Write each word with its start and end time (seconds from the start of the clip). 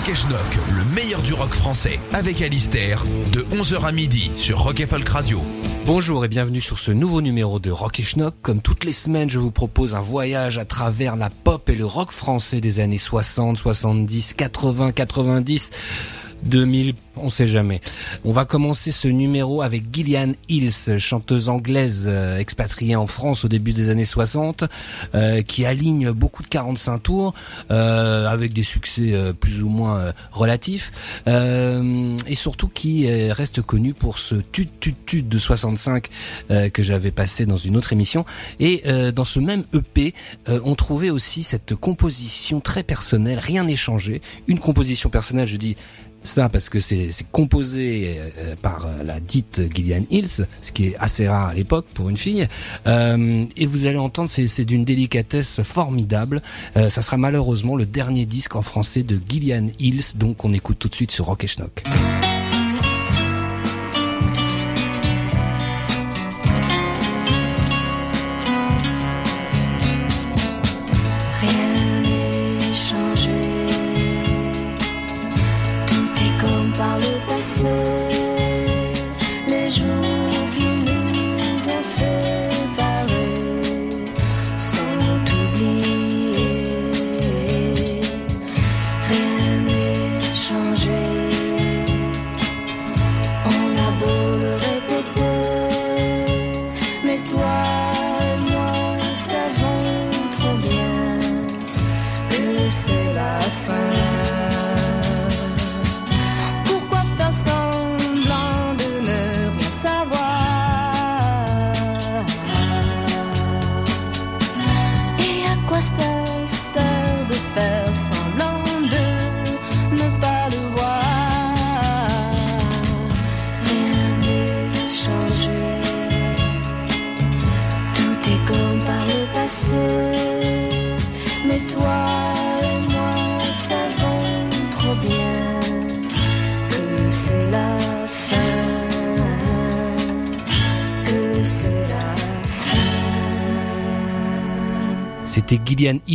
Rock 0.00 0.08
et 0.08 0.14
Schnock, 0.14 0.58
le 0.78 0.94
meilleur 0.94 1.20
du 1.20 1.34
rock 1.34 1.52
français, 1.52 2.00
avec 2.14 2.40
Alistair, 2.40 3.04
de 3.34 3.42
11h 3.54 3.84
à 3.84 3.92
midi 3.92 4.30
sur 4.38 4.60
Rock 4.60 4.80
et 4.80 4.86
Folk 4.86 5.06
Radio. 5.06 5.42
Bonjour 5.84 6.24
et 6.24 6.28
bienvenue 6.28 6.62
sur 6.62 6.78
ce 6.78 6.90
nouveau 6.90 7.20
numéro 7.20 7.58
de 7.58 7.70
Rock 7.70 8.00
et 8.00 8.02
Schnock. 8.02 8.34
Comme 8.40 8.62
toutes 8.62 8.84
les 8.84 8.92
semaines, 8.92 9.28
je 9.28 9.38
vous 9.38 9.50
propose 9.50 9.94
un 9.94 10.00
voyage 10.00 10.56
à 10.56 10.64
travers 10.64 11.16
la 11.16 11.28
pop 11.28 11.68
et 11.68 11.74
le 11.74 11.84
rock 11.84 12.12
français 12.12 12.62
des 12.62 12.80
années 12.80 12.96
60, 12.96 13.58
70, 13.58 14.32
80, 14.32 14.92
90. 14.92 15.70
2000, 16.42 16.94
on 17.16 17.30
sait 17.30 17.48
jamais. 17.48 17.80
On 18.24 18.32
va 18.32 18.44
commencer 18.44 18.92
ce 18.92 19.08
numéro 19.08 19.62
avec 19.62 19.84
Gillian 19.92 20.32
Hills, 20.48 20.98
chanteuse 20.98 21.48
anglaise 21.48 22.04
euh, 22.06 22.38
expatriée 22.38 22.96
en 22.96 23.06
France 23.06 23.44
au 23.44 23.48
début 23.48 23.72
des 23.72 23.90
années 23.90 24.04
60, 24.04 24.64
euh, 25.14 25.42
qui 25.42 25.64
aligne 25.64 26.10
beaucoup 26.12 26.42
de 26.42 26.48
45 26.48 26.98
tours 26.98 27.34
euh, 27.70 28.26
avec 28.26 28.52
des 28.52 28.62
succès 28.62 29.14
plus 29.38 29.62
ou 29.62 29.68
moins 29.68 30.12
relatifs 30.32 30.92
et 31.26 32.34
surtout 32.34 32.68
qui 32.68 33.08
reste 33.32 33.62
connue 33.62 33.94
pour 33.94 34.18
ce 34.18 34.36
tut 34.36 34.68
tut 34.80 34.94
tut 35.06 35.22
de 35.22 35.38
65 35.38 36.08
euh, 36.50 36.68
que 36.68 36.82
j'avais 36.82 37.10
passé 37.10 37.46
dans 37.46 37.56
une 37.56 37.76
autre 37.76 37.92
émission 37.92 38.24
et 38.58 38.82
dans 39.14 39.24
ce 39.24 39.40
même 39.40 39.64
EP 39.74 40.14
on 40.46 40.74
trouvait 40.74 41.10
aussi 41.10 41.42
cette 41.42 41.74
composition 41.74 42.60
très 42.60 42.82
personnelle, 42.82 43.38
rien 43.38 43.64
n'est 43.64 43.76
changé, 43.76 44.20
une 44.46 44.58
composition 44.58 45.10
personnelle, 45.10 45.48
je 45.48 45.56
dis 45.56 45.76
ça 46.22 46.48
parce 46.48 46.68
que 46.68 46.78
c'est 46.78 47.10
composé 47.32 48.16
euh, 48.38 48.56
par 48.60 48.86
euh, 48.86 49.02
la 49.02 49.20
dite 49.20 49.62
Gillian 49.74 50.04
Hills, 50.10 50.46
ce 50.62 50.72
qui 50.72 50.88
est 50.88 50.96
assez 50.98 51.28
rare 51.28 51.48
à 51.48 51.54
l'époque 51.54 51.86
pour 51.94 52.08
une 52.08 52.16
fille. 52.16 52.46
Euh, 52.86 53.44
et 53.56 53.66
vous 53.66 53.86
allez 53.86 53.98
entendre, 53.98 54.28
c'est 54.28 54.64
d'une 54.64 54.84
délicatesse 54.84 55.62
formidable. 55.62 56.42
Euh, 56.76 56.88
ça 56.88 57.02
sera 57.02 57.16
malheureusement 57.16 57.76
le 57.76 57.86
dernier 57.86 58.26
disque 58.26 58.56
en 58.56 58.62
français 58.62 59.02
de 59.02 59.20
Gillian 59.28 59.68
Hills, 59.78 60.16
donc 60.16 60.44
on 60.44 60.52
écoute 60.52 60.78
tout 60.78 60.88
de 60.88 60.94
suite 60.94 61.10
sur 61.10 61.26
Rock 61.26 61.46
Schnock. 61.46 61.82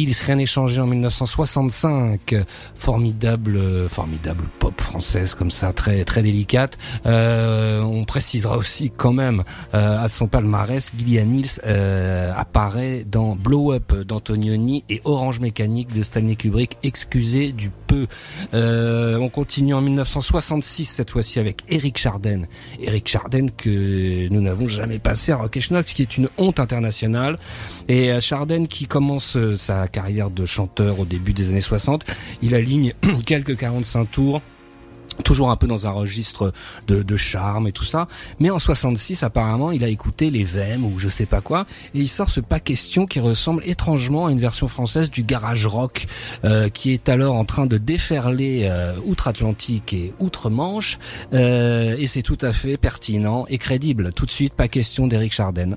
Hills, 0.06 0.24
rien 0.26 0.36
n'est 0.36 0.46
en 0.82 0.88
1965. 0.88 2.36
Formidable, 2.76 3.58
euh, 3.58 3.90
formidable 3.90 4.44
comme 5.38 5.52
ça, 5.52 5.74
très 5.74 6.06
très 6.06 6.22
délicate. 6.22 6.78
Euh, 7.06 7.82
on 7.82 8.06
précisera 8.06 8.58
aussi 8.58 8.92
quand 8.96 9.12
même 9.12 9.44
euh, 9.74 10.02
à 10.02 10.08
son 10.08 10.28
palmarès, 10.28 10.92
Gillian 10.98 11.30
Hills 11.30 11.60
euh, 11.66 12.32
apparaît 12.36 13.04
dans 13.04 13.36
Blow 13.36 13.74
Up 13.74 13.94
d'Antonioni 13.94 14.84
et 14.90 15.02
Orange 15.04 15.40
Mécanique 15.40 15.94
de 15.94 16.02
Stanley 16.02 16.36
Kubrick. 16.36 16.78
Excusez 16.84 17.52
du 17.52 17.72
peu. 17.86 18.08
Euh, 18.54 19.18
on 19.18 19.30
continue 19.30 19.74
en 19.74 19.82
1966 19.82 20.86
cette 20.86 21.12
fois-ci 21.12 21.40
avec 21.40 21.62
Eric 21.70 21.98
Charden. 21.98 22.48
Eric 22.80 23.08
Charden 23.08 23.52
que 23.52 24.28
nous 24.30 24.42
n'avons 24.42 24.68
jamais 24.68 25.00
passé 25.00 25.32
à 25.32 25.38
Rock 25.38 25.58
ce 25.60 25.94
qui 25.94 26.02
est 26.02 26.18
une 26.18 26.30
honte 26.38 26.60
internationale. 26.60 27.38
Et 27.88 28.12
euh, 28.12 28.20
Charden 28.20 28.68
qui 28.68 28.88
commence 28.88 29.38
euh, 29.38 29.56
sa 29.56 29.88
carrière 29.88 30.30
de 30.30 30.46
chanteur 30.46 31.00
au 31.00 31.06
début 31.06 31.34
des 31.34 31.50
années 31.50 31.62
60, 31.62 32.06
il 32.42 32.56
aligne 32.56 32.94
quelques 33.26 33.58
45 33.58 34.12
tours 34.12 34.42
toujours 35.24 35.52
un 35.52 35.56
peu 35.56 35.68
dans 35.68 35.88
un 35.88 35.92
registre 35.92 36.54
de, 36.88 37.04
de 37.04 37.18
charme 37.18 37.68
et 37.68 37.72
tout 37.72 37.84
ça. 37.84 38.08
Mais 38.40 38.50
en 38.50 38.60
66, 38.60 39.24
apparemment, 39.24 39.72
il 39.72 39.84
a 39.84 39.88
écouté 39.88 40.30
les 40.30 40.44
VM 40.44 40.86
ou 40.86 41.00
je 41.00 41.10
sais 41.10 41.26
pas 41.26 41.42
quoi, 41.42 41.66
et 41.94 42.00
il 42.00 42.08
sort 42.08 42.30
ce 42.30 42.40
pas 42.40 42.60
question 42.60 43.06
qui 43.06 43.20
ressemble 43.20 43.62
étrangement 43.66 44.28
à 44.28 44.32
une 44.32 44.40
version 44.40 44.68
française 44.68 45.10
du 45.10 45.24
garage 45.24 45.66
rock, 45.68 46.08
euh, 46.44 46.70
qui 46.70 46.92
est 46.92 47.10
alors 47.10 47.36
en 47.36 47.46
train 47.46 47.66
de 47.66 47.78
déferler 47.78 48.62
euh, 48.64 48.96
outre-Atlantique 49.06 49.94
et 49.94 50.14
outre-Manche, 50.20 51.00
euh, 51.34 51.96
et 51.98 52.08
c'est 52.08 52.22
tout 52.22 52.38
à 52.42 52.52
fait 52.52 52.78
pertinent 52.78 53.46
et 53.48 53.58
crédible. 53.58 54.14
Tout 54.14 54.26
de 54.26 54.32
suite, 54.32 54.54
pas 54.54 54.68
question 54.68 55.08
d'Eric 55.08 55.34
Charden. 55.34 55.76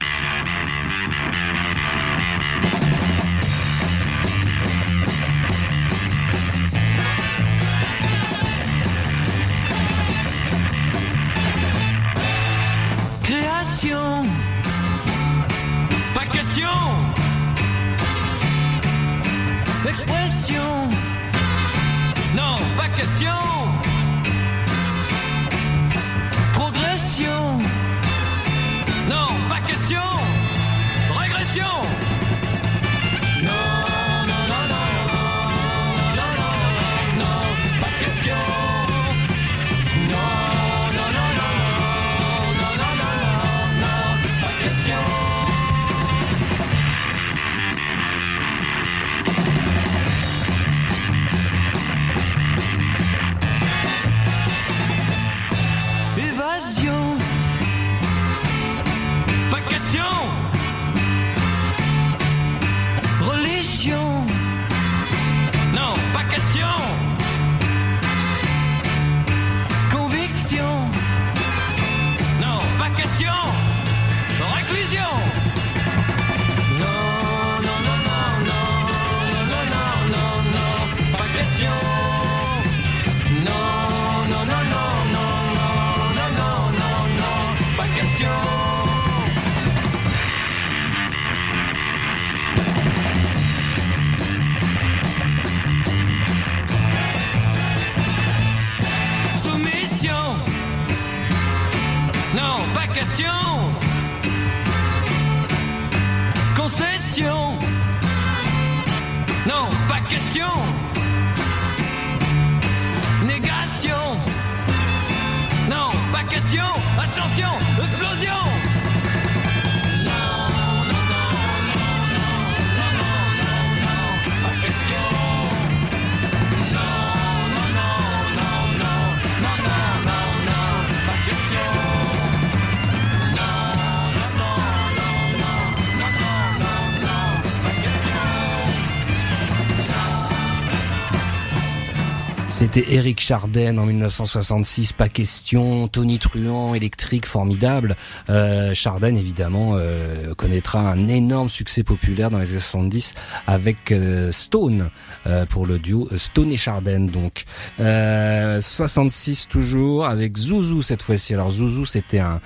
C'était 142.79 142.95
Eric 142.95 143.21
Charden 143.21 143.77
en 143.81 143.87
1966, 143.87 144.93
pas 144.93 145.09
question. 145.09 145.89
Tony 145.89 146.21
Truant, 146.21 146.75
électrique, 146.75 147.27
formidable. 147.27 147.97
Euh, 148.31 148.73
évidemment, 149.03 149.73
euh, 149.75 150.33
connaîtra 150.35 150.89
un 150.89 151.09
énorme 151.09 151.49
succès 151.49 151.83
populaire 151.83 152.31
dans 152.31 152.39
les 152.39 152.51
années 152.51 152.61
70 152.61 153.15
avec 153.49 153.91
euh, 153.91 154.31
Stone 154.31 154.91
euh, 155.27 155.45
pour 155.47 155.67
le 155.67 155.81
duo 155.81 156.09
Stone 156.17 156.53
et 156.53 156.57
Charden. 156.57 157.09
Donc 157.09 157.47
euh, 157.81 158.61
66 158.61 159.49
toujours 159.49 160.07
avec 160.07 160.37
Zouzou 160.37 160.83
cette 160.83 161.03
fois-ci. 161.03 161.35
Alors 161.35 161.51
Zouzou, 161.51 161.85
c'était 161.85 162.21
un, 162.21 162.41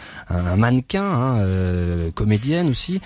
mannequin, 0.57 1.05
hein, 1.05 2.11
comédienne 2.15 2.71
aussi, 2.71 3.03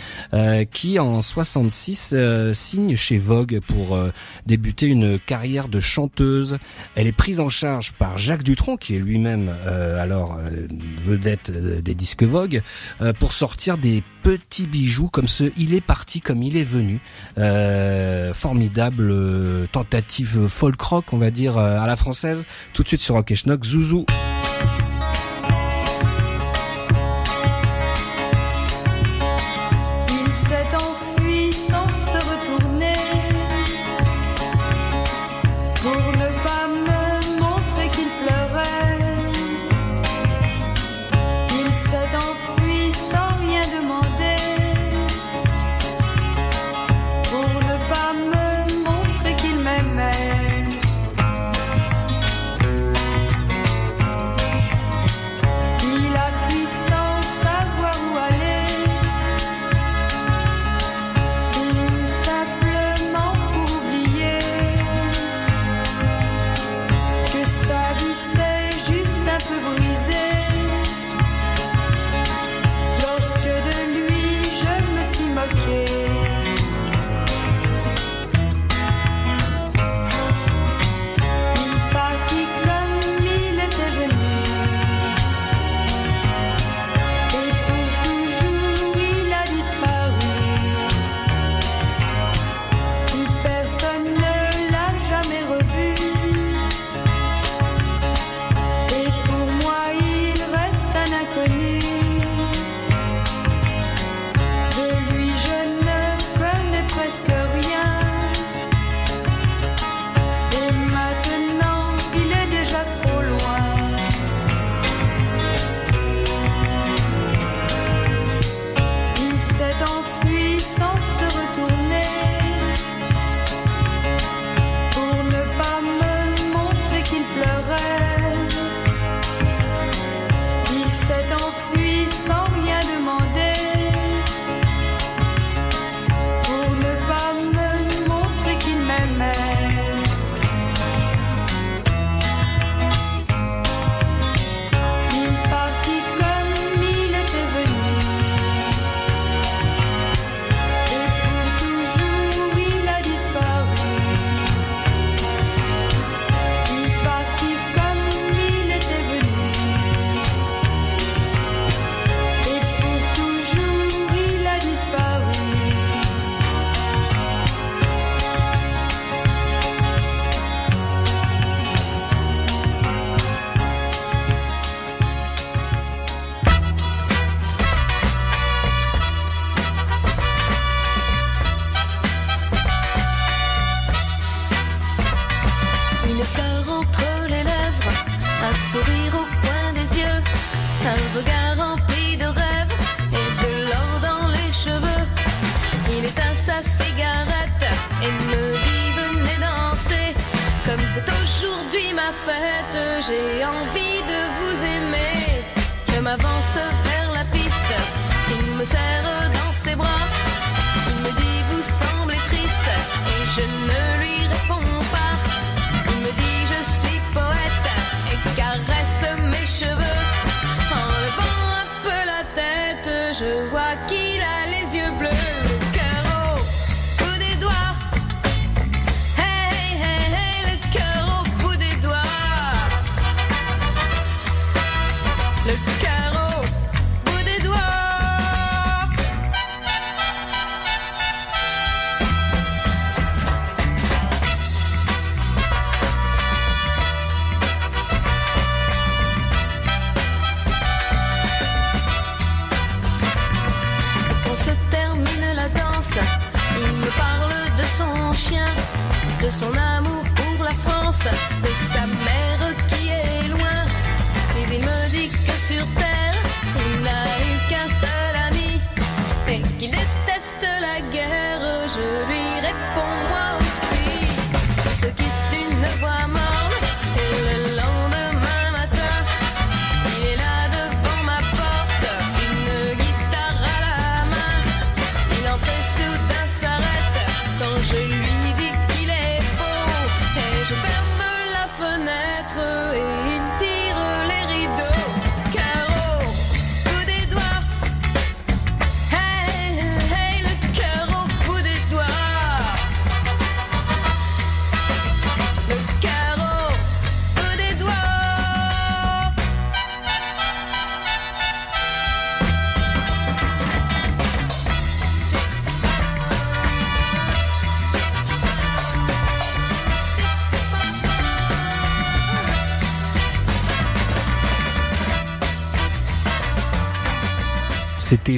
qui 0.70 0.98
en 1.00 1.20
66 1.20 2.10
euh, 2.12 2.52
signe 2.52 2.94
chez 2.94 3.18
Vogue 3.18 3.60
pour 3.66 3.98
débuter 4.46 4.86
une 4.86 5.18
carrière 5.18 5.66
de 5.66 5.80
chanteuse. 5.80 6.58
Elle 6.94 7.08
est 7.08 7.15
prise 7.16 7.40
en 7.40 7.48
charge 7.48 7.92
par 7.92 8.18
Jacques 8.18 8.42
Dutronc, 8.42 8.76
qui 8.76 8.94
est 8.94 8.98
lui-même 8.98 9.54
euh, 9.66 10.00
alors 10.00 10.38
euh, 10.38 10.66
vedette 11.02 11.50
euh, 11.50 11.80
des 11.80 11.94
disques 11.94 12.22
Vogue, 12.22 12.62
euh, 13.00 13.12
pour 13.12 13.32
sortir 13.32 13.78
des 13.78 14.02
petits 14.22 14.66
bijoux 14.66 15.08
comme 15.08 15.26
ce 15.26 15.50
Il 15.56 15.74
est 15.74 15.80
parti 15.80 16.20
comme 16.20 16.42
il 16.42 16.56
est 16.56 16.64
venu. 16.64 17.00
Euh, 17.38 18.34
formidable 18.34 19.14
tentative 19.72 20.48
folk 20.48 20.80
rock, 20.80 21.12
on 21.12 21.18
va 21.18 21.30
dire, 21.30 21.58
à 21.58 21.86
la 21.86 21.96
française. 21.96 22.46
Tout 22.72 22.82
de 22.82 22.88
suite 22.88 23.00
sur 23.00 23.14
Rock 23.14 23.30
et 23.30 23.36
Schnock, 23.36 23.64
Zouzou. 23.64 24.06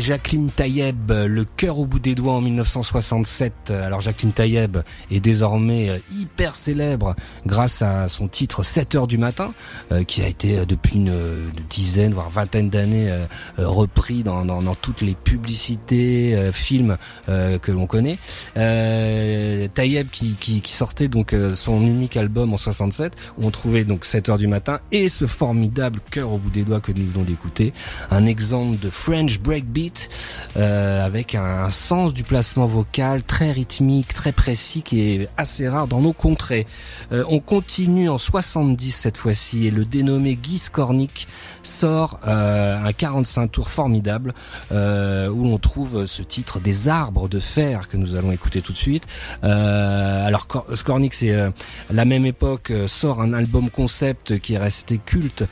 Jacqueline 0.09 0.49
Taïeb, 0.49 1.11
Le 1.11 1.45
cœur 1.45 1.79
au 1.79 1.85
bout 1.85 1.99
des 1.99 2.15
doigts 2.15 2.33
en 2.33 2.41
1967. 2.41 3.71
Alors 3.71 4.01
Jacqueline 4.01 4.33
Taïeb 4.33 4.79
est 5.11 5.21
désormais 5.21 5.91
euh, 5.91 5.99
hyper 6.19 6.55
célèbre 6.55 7.15
grâce 7.45 7.83
à 7.83 8.09
son 8.09 8.27
titre 8.27 8.63
7 8.63 8.95
heures 8.95 9.07
du 9.07 9.19
matin, 9.19 9.53
euh, 9.93 10.05
qui 10.05 10.23
a 10.23 10.27
été 10.27 10.57
euh, 10.57 10.65
depuis 10.65 10.97
une 10.97 11.13
dizaine, 11.69 12.15
voire 12.15 12.31
vingtaine 12.31 12.71
d'années 12.71 13.13
repris 13.59 14.23
dans, 14.23 14.75
toutes 14.77 15.03
les 15.03 15.15
publicités, 15.15 16.51
films 16.53 16.97
que 17.27 17.71
l'on 17.71 17.87
connaît. 17.87 18.19
Euh, 18.57 19.69
Taïeb 19.69 20.09
qui, 20.09 20.63
sortait 20.65 21.09
donc 21.09 21.35
son 21.55 21.83
unique 21.83 22.17
album 22.17 22.55
en 22.55 22.57
67, 22.57 23.13
où 23.37 23.47
on 23.47 23.51
trouvait 23.51 23.85
donc 23.85 24.07
7 24.07 24.31
heures 24.31 24.39
du 24.39 24.47
matin 24.47 24.81
et 24.91 25.11
ce 25.11 25.27
formidable 25.27 26.01
cœur 26.11 26.33
au 26.33 26.39
bout 26.39 26.51
des 26.51 26.63
doigts 26.63 26.81
que 26.81 26.93
nous 26.93 27.11
venons 27.11 27.25
d'écouter, 27.25 27.75
un 28.11 28.25
exemple 28.25 28.79
de 28.79 28.89
French 28.89 29.41
breakbeat 29.41 29.98
euh, 30.57 31.05
avec 31.05 31.35
un, 31.35 31.71
sens 31.71 32.13
du 32.15 32.25
placement 32.25 32.67
vocal 32.67 33.23
très 33.23 33.53
rythmique, 33.53 34.15
très 34.15 34.33
précis 34.33 34.83
qui 34.83 35.01
est 35.01 35.29
assez 35.37 35.69
rare 35.69 35.87
dans 35.87 36.01
nos 36.01 36.13
contrées. 36.13 36.67
Euh, 37.13 37.25
on 37.29 37.41
continue 37.41 38.09
en 38.09 38.19
70 38.19 38.93
cette 38.93 39.17
fois-ci 39.17 39.67
et 39.67 39.71
le 39.71 39.85
dénommé 39.85 40.37
Guy 40.37 40.59
Skornik 40.59 41.29
sort 41.63 42.21
euh, 42.27 42.83
un 42.83 42.93
45 42.93 43.49
tours 43.51 43.71
formidable 43.71 44.35
euh, 44.73 45.29
où 45.29 45.47
on 45.47 45.59
trouve 45.59 46.07
ce 46.07 46.23
titre 46.23 46.61
des 46.61 46.89
arbres 46.89 47.29
de 47.29 47.39
fer 47.39 47.89
que 47.89 47.97
nous 47.97 48.17
allons 48.17 48.33
écouter 48.33 48.63
tout 48.63 48.73
de 48.73 48.79
suite. 48.79 49.05
Euh, 49.45 50.27
alors 50.27 50.47
Skornik 50.75 51.15
c'est 51.15 51.33
euh, 51.33 51.51
la 51.91 52.05
même 52.05 52.27
époque 52.27 52.73
sort 52.87 53.21
un 53.21 53.33
album 53.33 53.71
concept 53.71 54.39
qui 54.39 54.55
est 54.55 54.59
resté 54.59 54.99
culte 54.99 55.45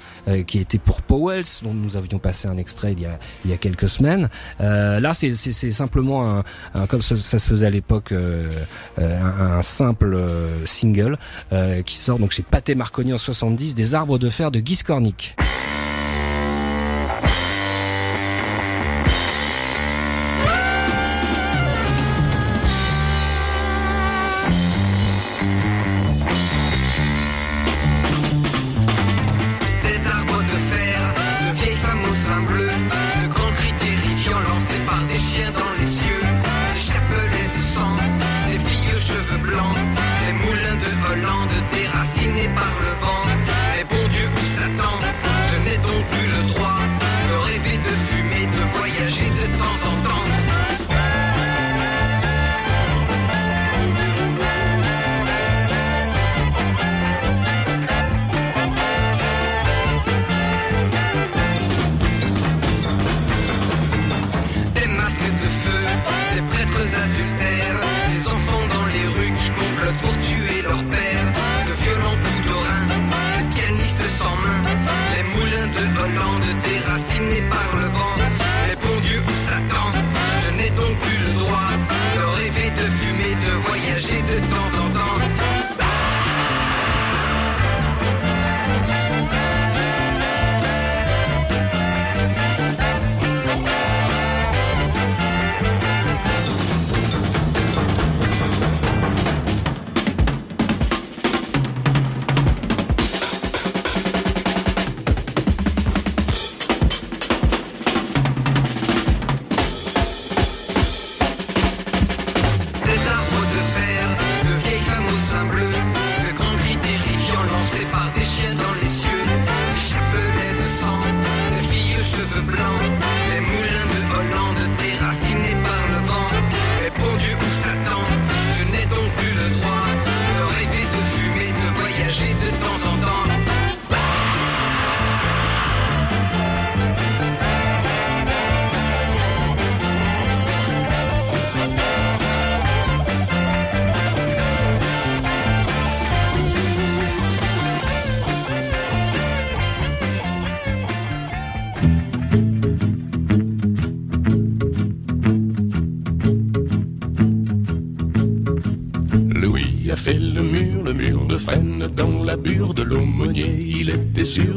qui 0.47 0.59
était 0.59 0.79
pour 0.79 1.03
Powells 1.03 1.62
dont 1.62 1.75
nous 1.75 1.97
avions 1.97 2.19
passé 2.19 2.49
un 2.49 2.57
extrait 2.57 2.93
il 2.93 3.00
y 3.00 3.07
a, 3.07 3.19
il 3.45 3.50
y 3.50 3.55
a 3.55 3.57
quelques 3.57 3.88
semaines. 3.88 4.25
Euh, 4.61 5.00
là 5.00 5.12
c'est, 5.14 5.33
simplement 5.35 6.42
un, 6.75 6.87
comme 6.87 7.02
ça, 7.02 7.16
se 7.16 7.49
faisait 7.49 7.66
à 7.66 7.71
l'époque 7.71 8.12
euh, 8.12 8.64
euh, 8.99 9.21
un, 9.59 9.62
simple 9.62 10.18
single 10.64 11.18
qui 11.85 11.97
sort 11.97 12.18
donc 12.18 12.33
chez 12.33 12.42
Pathé 12.42 12.75
Marconi 12.75 13.12
en 13.12 13.18
70 13.18 13.75
des 13.75 13.95
arbres 13.95 14.18
de 14.18 14.28
fer 14.28 14.50
de 14.50 14.61
Guy. 14.61 14.76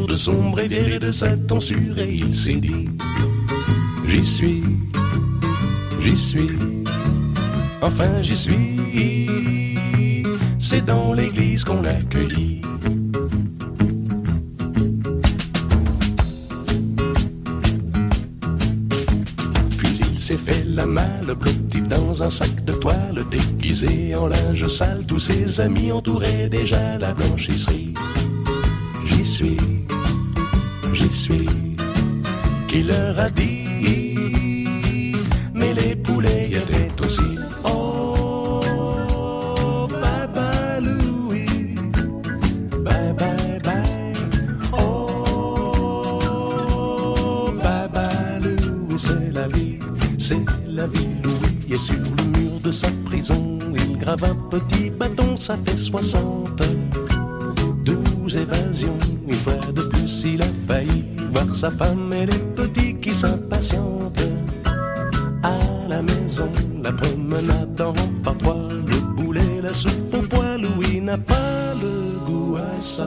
De 0.10 0.16
son 0.16 0.50
bréviaire 0.50 0.94
et 0.94 1.00
de 1.00 1.12
sa 1.12 1.38
tonsure 1.38 2.00
et 2.00 2.12
il 2.12 2.34
s'est 2.34 2.56
dit 2.56 2.90
J'y 4.08 4.26
suis, 4.26 4.64
j'y 6.00 6.18
suis, 6.18 6.50
enfin 7.80 8.20
j'y 8.24 8.36
suis. 8.36 9.68
C'est 10.58 10.84
dans 10.84 11.14
l'église 11.14 11.64
qu'on 11.64 11.82
l'accueillit. 11.84 12.62
Puis 19.78 20.00
il 20.12 20.20
s'est 20.20 20.38
fait 20.38 20.66
la 20.68 20.86
malle 20.86 21.34
blottie 21.40 21.84
dans 21.88 22.24
un 22.24 22.32
sac 22.32 22.66
de 22.66 22.74
toile 22.74 23.22
déguisé 23.30 24.16
en 24.16 24.26
linge 24.26 24.66
sale. 24.66 25.04
Tous 25.08 25.20
ses 25.20 25.62
amis 25.62 25.92
entouraient 25.92 26.50
déjà 26.50 26.98
la 26.98 27.14
blanchisserie. 27.14 27.89
Pas 71.18 71.74
goût 72.26 72.56
à 72.58 72.76
ça. 72.76 73.06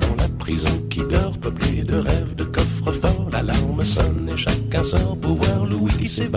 Dans 0.00 0.16
la 0.16 0.28
prison 0.38 0.70
qui 0.90 1.00
dort, 1.00 1.38
peuplée 1.38 1.82
de 1.82 1.96
rêves, 1.96 2.34
de 2.36 2.44
coffres 2.44 2.92
forts, 2.92 3.28
l'alarme 3.32 3.84
sonne 3.84 4.30
et 4.32 4.36
chacun 4.36 4.82
sort 4.82 5.16
pour 5.20 5.34
voir 5.34 5.66
Louis 5.66 5.92
qui 5.92 6.22
et 6.22 6.28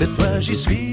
cette 0.00 0.16
fois 0.16 0.40
j'y 0.40 0.56
suis. 0.56 0.89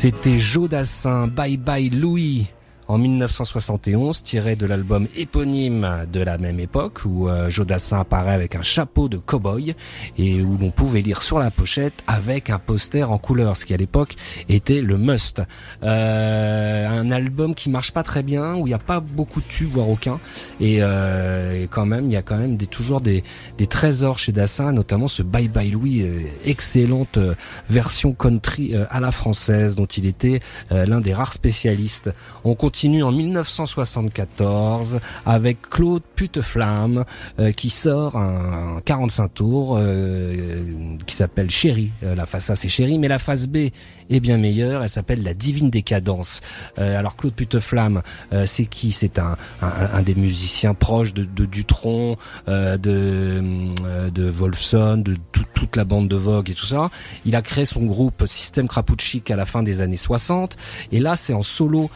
C'était 0.00 0.38
Joe 0.38 0.66
Dassin, 0.66 1.26
Bye 1.26 1.58
Bye 1.58 1.90
Louis 1.90 2.46
en 2.90 2.98
1971, 2.98 4.24
tiré 4.24 4.56
de 4.56 4.66
l'album 4.66 5.06
éponyme 5.14 6.06
de 6.12 6.20
la 6.20 6.38
même 6.38 6.58
époque, 6.58 7.02
où 7.04 7.28
euh, 7.28 7.48
Joe 7.48 7.64
Dassin 7.64 8.00
apparaît 8.00 8.34
avec 8.34 8.56
un 8.56 8.62
chapeau 8.62 9.08
de 9.08 9.16
cow-boy 9.16 9.76
et 10.18 10.42
où 10.42 10.58
l'on 10.58 10.72
pouvait 10.72 11.00
lire 11.00 11.22
sur 11.22 11.38
la 11.38 11.52
pochette 11.52 11.94
avec 12.08 12.50
un 12.50 12.58
poster 12.58 13.08
en 13.12 13.18
couleur, 13.18 13.56
ce 13.56 13.64
qui 13.64 13.74
à 13.74 13.76
l'époque 13.76 14.16
était 14.48 14.80
le 14.80 14.98
must. 14.98 15.40
Euh, 15.84 16.88
un 16.88 17.12
album 17.12 17.54
qui 17.54 17.70
marche 17.70 17.92
pas 17.92 18.02
très 18.02 18.24
bien, 18.24 18.56
où 18.56 18.66
il 18.66 18.70
n'y 18.70 18.74
a 18.74 18.80
pas 18.80 18.98
beaucoup 18.98 19.40
de 19.40 19.46
tubes, 19.46 19.74
voire 19.74 19.88
aucun, 19.88 20.18
et, 20.58 20.78
euh, 20.80 21.68
quand 21.70 21.86
même, 21.86 22.06
il 22.06 22.12
y 22.12 22.16
a 22.16 22.22
quand 22.22 22.38
même 22.38 22.56
des, 22.56 22.66
toujours 22.66 23.00
des, 23.00 23.22
des 23.56 23.68
trésors 23.68 24.18
chez 24.18 24.32
Dassin, 24.32 24.72
notamment 24.72 25.06
ce 25.06 25.22
Bye 25.22 25.46
Bye 25.46 25.70
Louis, 25.70 26.02
euh, 26.02 26.22
excellente 26.44 27.18
euh, 27.18 27.36
version 27.68 28.14
country 28.14 28.74
à 28.90 28.98
la 28.98 29.12
française, 29.12 29.76
dont 29.76 29.86
il 29.86 30.06
était 30.06 30.40
l'un 30.70 31.00
des 31.00 31.14
rares 31.14 31.32
spécialistes. 31.32 32.10
On 32.42 32.54
continue 32.54 32.79
en 32.88 33.12
1974 33.12 35.00
avec 35.26 35.68
Claude 35.68 36.02
Puteflamme 36.16 37.04
euh, 37.38 37.52
qui 37.52 37.68
sort 37.68 38.16
un, 38.16 38.76
un 38.76 38.80
45 38.80 39.34
tours 39.34 39.76
euh, 39.78 40.96
qui 41.06 41.14
s'appelle 41.14 41.50
Chérie. 41.50 41.92
Euh, 42.02 42.14
la 42.14 42.24
face 42.24 42.48
A 42.50 42.56
c'est 42.56 42.68
Chérie, 42.68 42.98
mais 42.98 43.08
la 43.08 43.18
face 43.18 43.46
B 43.46 43.68
est 44.10 44.20
bien 44.20 44.36
meilleure. 44.38 44.82
Elle 44.82 44.90
s'appelle 44.90 45.22
La 45.22 45.34
Divine 45.34 45.70
Décadence. 45.70 46.40
Euh, 46.78 46.98
alors 46.98 47.16
Claude 47.16 47.34
Puteflamme, 47.34 48.02
euh, 48.32 48.46
c'est 48.46 48.66
qui? 48.66 48.92
C'est 48.92 49.18
un, 49.18 49.36
un, 49.62 50.02
des 50.02 50.14
musiciens 50.14 50.74
proches 50.74 51.14
de, 51.14 51.24
de 51.24 51.44
Dutronc, 51.46 52.16
euh, 52.48 52.76
de, 52.76 53.42
euh, 53.84 54.10
de 54.10 54.28
Wolfson, 54.30 54.96
de 54.98 55.16
tout- 55.32 55.44
toute 55.54 55.76
la 55.76 55.84
bande 55.84 56.08
de 56.08 56.16
Vogue 56.16 56.50
et 56.50 56.54
tout 56.54 56.66
ça. 56.66 56.90
Il 57.24 57.36
a 57.36 57.42
créé 57.42 57.64
son 57.64 57.84
groupe 57.84 58.24
Système 58.26 58.66
Krapouchik 58.68 59.30
à 59.30 59.36
la 59.36 59.46
fin 59.46 59.62
des 59.62 59.80
années 59.82 59.96
60. 59.96 60.56
Et 60.92 61.00
là, 61.00 61.16
c'est 61.16 61.34
en 61.34 61.42
solo 61.42 61.90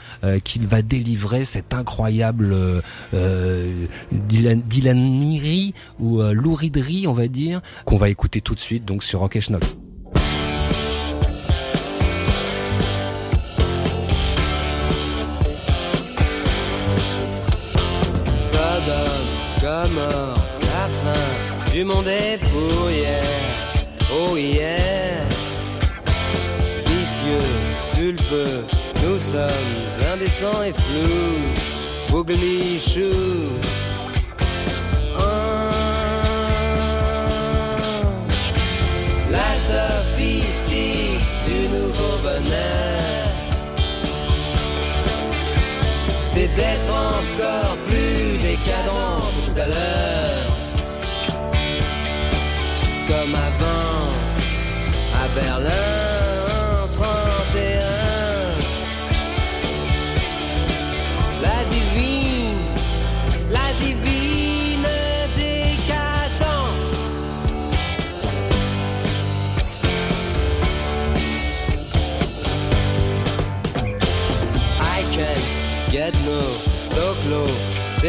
qu'il 0.45 0.67
va 0.67 0.83
délivrer 0.83 1.45
cette 1.45 1.73
incroyable 1.75 2.55
Dylan, 4.13 4.63
ou 5.99 6.21
louriderie, 6.23 7.07
on 7.07 7.13
va 7.15 7.29
dire, 7.29 7.61
qu'on 7.85 7.97
va 7.97 8.09
écouter 8.11 8.41
tout 8.41 8.55
de 8.55 8.61
suite 8.61 8.85
donc 8.85 9.03
sur 9.03 9.21
Rock 9.21 9.37
et. 9.37 9.84
du 21.85 21.91
monde 21.91 22.09
est 22.09 22.39
pour 22.39 22.91
hier, 22.91 23.23
oh 24.11 24.37
hier. 24.37 25.23
Vicieux, 26.87 27.51
pulpeux, 27.95 28.65
nous 29.03 29.19
sommes 29.19 29.85
indécents 30.13 30.63
et 30.63 30.73
flous, 30.73 31.43
bougli 32.09 32.81
chou. 32.81 33.51
La 39.31 39.51
sophistique 39.71 41.27
du 41.47 41.69
nouveau 41.69 42.15
bonheur, 42.23 43.29
c'est 46.25 46.49
d'être 46.57 46.91
encore 46.91 47.77
plus 47.87 47.94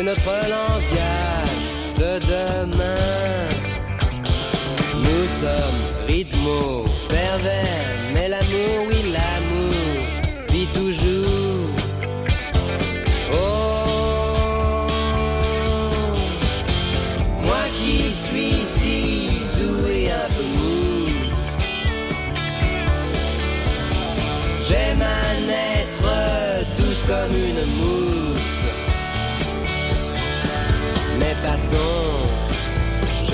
notre 0.06 0.36
langage 0.50 1.66
de 1.98 2.20
demain. 2.20 3.50
Nous 5.04 5.26
sommes 5.42 5.82
rythmo, 6.08 6.85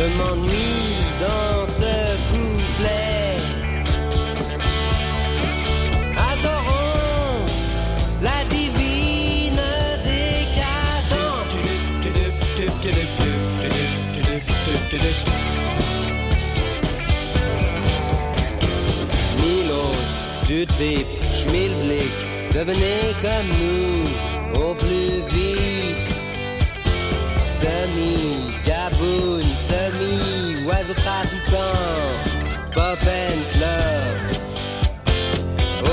je 0.01 0.07
m'ennuie 0.17 0.95
dans 1.19 1.67
ce 1.67 1.93
couplet. 2.29 3.37
Adorons 6.31 7.45
la 8.21 8.43
divine 8.49 9.63
décadence. 10.03 11.53
Trip, 20.77 21.07
schmilblick, 21.31 22.15
devenez 22.53 23.03
comme 23.21 23.49
nous 23.61 24.61
au 24.61 24.73
plus 24.75 25.13
vite. 25.33 26.11
Semi, 27.37 28.60
gaboon, 28.91 29.55
semi, 29.55 30.65
oiseau 30.67 30.93
trafiquant, 30.93 32.11
pop 32.73 32.99
and 33.07 33.43
slow. 33.45 34.01
Oh, 35.85 35.89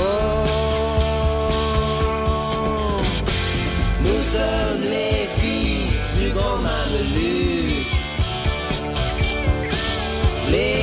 nous 4.03 4.23
sommes 4.35 4.83
les 4.89 5.27
fils 5.39 5.99
du 6.17 6.27
grand 6.33 6.57
mameluc. 6.57 7.87
Les 10.51 10.78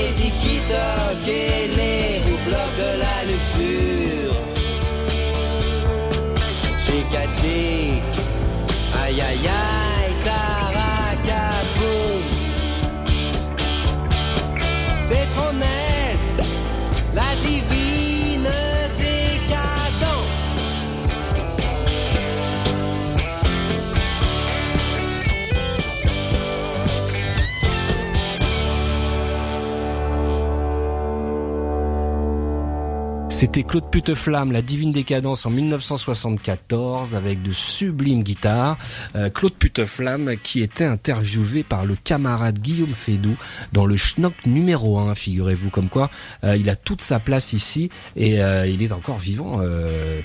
C'était 33.36 33.64
Claude 33.64 33.90
Puteflamme, 33.90 34.50
la 34.50 34.62
divine 34.62 34.92
décadence 34.92 35.44
en 35.44 35.50
1974 35.50 37.14
avec 37.14 37.42
de 37.42 37.52
sublimes 37.52 38.22
guitares. 38.22 38.78
Euh, 39.14 39.28
Claude 39.28 39.52
Puteflamme 39.52 40.36
qui 40.42 40.62
était 40.62 40.86
interviewé 40.86 41.62
par 41.62 41.84
le 41.84 41.96
camarade 42.02 42.58
Guillaume 42.58 42.94
Fédou 42.94 43.36
dans 43.74 43.84
le 43.84 43.98
Schnock 43.98 44.32
numéro 44.46 44.98
1, 44.98 45.14
figurez-vous 45.14 45.68
comme 45.68 45.90
quoi 45.90 46.08
euh, 46.44 46.56
il 46.56 46.70
a 46.70 46.76
toute 46.76 47.02
sa 47.02 47.20
place 47.20 47.52
ici 47.52 47.90
et 48.16 48.42
euh, 48.42 48.66
il 48.66 48.82
est 48.82 48.92
encore 48.92 49.18
vivant, 49.18 49.60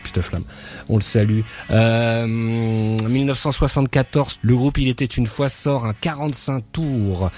Puteflamme. 0.04 0.46
On 0.88 0.96
le 0.96 1.02
salue. 1.02 1.42
Euh, 1.70 2.26
1974, 2.26 4.40
le 4.42 4.56
groupe 4.56 4.78
Il 4.78 4.88
était 4.88 5.04
une 5.04 5.28
fois 5.28 5.50
sort 5.50 5.86
un 5.86 5.94
45 5.94 6.64
tours. 6.72 7.30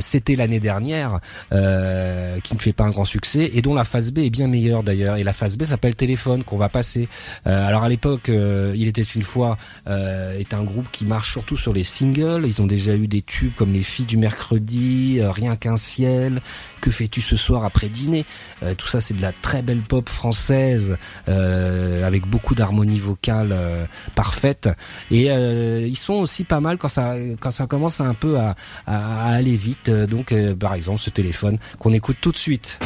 C'était 0.00 0.34
l'année 0.34 0.58
dernière, 0.58 1.20
qui 1.50 2.54
ne 2.54 2.58
fait 2.58 2.72
pas 2.72 2.84
un 2.84 2.90
grand 2.90 3.04
succès 3.04 3.52
et 3.54 3.62
dont 3.62 3.74
la 3.74 3.84
phase 3.84 4.10
B 4.10 4.18
est 4.18 4.30
bien 4.30 4.48
meilleure 4.48 4.82
d'ailleurs. 4.82 5.11
Et 5.18 5.22
la 5.24 5.32
phase 5.32 5.56
B 5.56 5.64
s'appelle 5.64 5.94
Téléphone 5.96 6.44
qu'on 6.44 6.56
va 6.56 6.68
passer. 6.68 7.08
Euh, 7.46 7.66
alors 7.66 7.82
à 7.82 7.88
l'époque, 7.88 8.28
euh, 8.28 8.72
il 8.76 8.88
était 8.88 9.02
une 9.02 9.22
fois 9.22 9.56
euh, 9.88 10.38
est 10.38 10.54
un 10.54 10.62
groupe 10.62 10.88
qui 10.92 11.04
marche 11.04 11.32
surtout 11.32 11.56
sur 11.56 11.72
les 11.72 11.84
singles. 11.84 12.44
Ils 12.46 12.62
ont 12.62 12.66
déjà 12.66 12.94
eu 12.94 13.08
des 13.08 13.22
tubes 13.22 13.54
comme 13.54 13.72
Les 13.72 13.82
filles 13.82 14.06
du 14.06 14.16
mercredi, 14.16 15.18
euh, 15.20 15.30
Rien 15.30 15.56
qu'un 15.56 15.76
ciel, 15.76 16.40
Que 16.80 16.90
fais-tu 16.90 17.20
ce 17.22 17.36
soir 17.36 17.64
après 17.64 17.88
dîner? 17.88 18.24
Euh, 18.62 18.74
tout 18.74 18.86
ça 18.86 19.00
c'est 19.00 19.14
de 19.14 19.22
la 19.22 19.32
très 19.32 19.62
belle 19.62 19.82
pop 19.82 20.08
française 20.08 20.96
avec 21.26 22.26
beaucoup 22.26 22.54
d'harmonie 22.54 22.98
vocale 22.98 23.56
parfaite. 24.14 24.68
Et 25.10 25.26
ils 25.26 25.96
sont 25.96 26.14
aussi 26.14 26.44
pas 26.44 26.60
mal 26.60 26.78
quand 26.78 26.88
ça 26.88 27.14
quand 27.40 27.50
ça 27.50 27.66
commence 27.66 28.00
un 28.00 28.14
peu 28.14 28.38
à, 28.38 28.54
à, 28.86 29.28
à 29.28 29.34
aller 29.34 29.56
vite. 29.56 29.90
Donc 29.90 30.34
par 30.58 30.74
exemple 30.74 31.00
ce 31.00 31.10
téléphone 31.10 31.58
qu'on 31.78 31.92
écoute 31.92 32.16
tout 32.20 32.32
de 32.32 32.36
suite. 32.36 32.78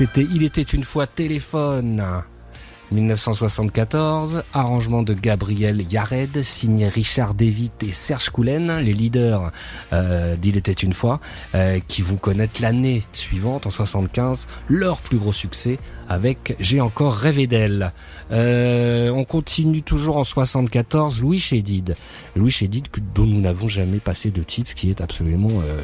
Il 0.00 0.44
était 0.44 0.62
une 0.62 0.84
fois 0.84 1.06
téléphone. 1.06 2.04
1974, 2.90 4.44
arrangement 4.54 5.02
de 5.02 5.12
Gabriel 5.12 5.82
Yared, 5.90 6.42
signé 6.42 6.88
Richard 6.88 7.34
David 7.34 7.72
et 7.82 7.90
Serge 7.90 8.30
Coulen, 8.30 8.78
les 8.78 8.94
leaders 8.94 9.52
euh, 9.92 10.36
d'Il 10.36 10.56
était 10.56 10.72
une 10.72 10.94
fois, 10.94 11.20
euh, 11.54 11.80
qui 11.86 12.02
vont 12.02 12.16
connaître 12.16 12.62
l'année 12.62 13.02
suivante, 13.12 13.66
en 13.66 13.70
75, 13.70 14.48
leur 14.68 14.98
plus 15.00 15.18
gros 15.18 15.32
succès 15.32 15.78
avec 16.08 16.56
J'ai 16.58 16.80
encore 16.80 17.14
rêvé 17.14 17.46
d'elle. 17.46 17.92
Euh, 18.30 19.10
on 19.10 19.24
continue 19.24 19.82
toujours 19.82 20.16
en 20.16 20.24
74, 20.24 21.20
Louis 21.20 21.38
Chédid. 21.38 21.96
Louis 22.34 22.50
Chédid 22.50 22.88
dont 23.14 23.26
nous 23.26 23.40
n'avons 23.40 23.68
jamais 23.68 23.98
passé 23.98 24.30
de 24.30 24.42
titre, 24.42 24.70
ce 24.70 24.74
qui 24.74 24.90
est 24.90 25.00
absolument 25.00 25.62
euh, 25.64 25.80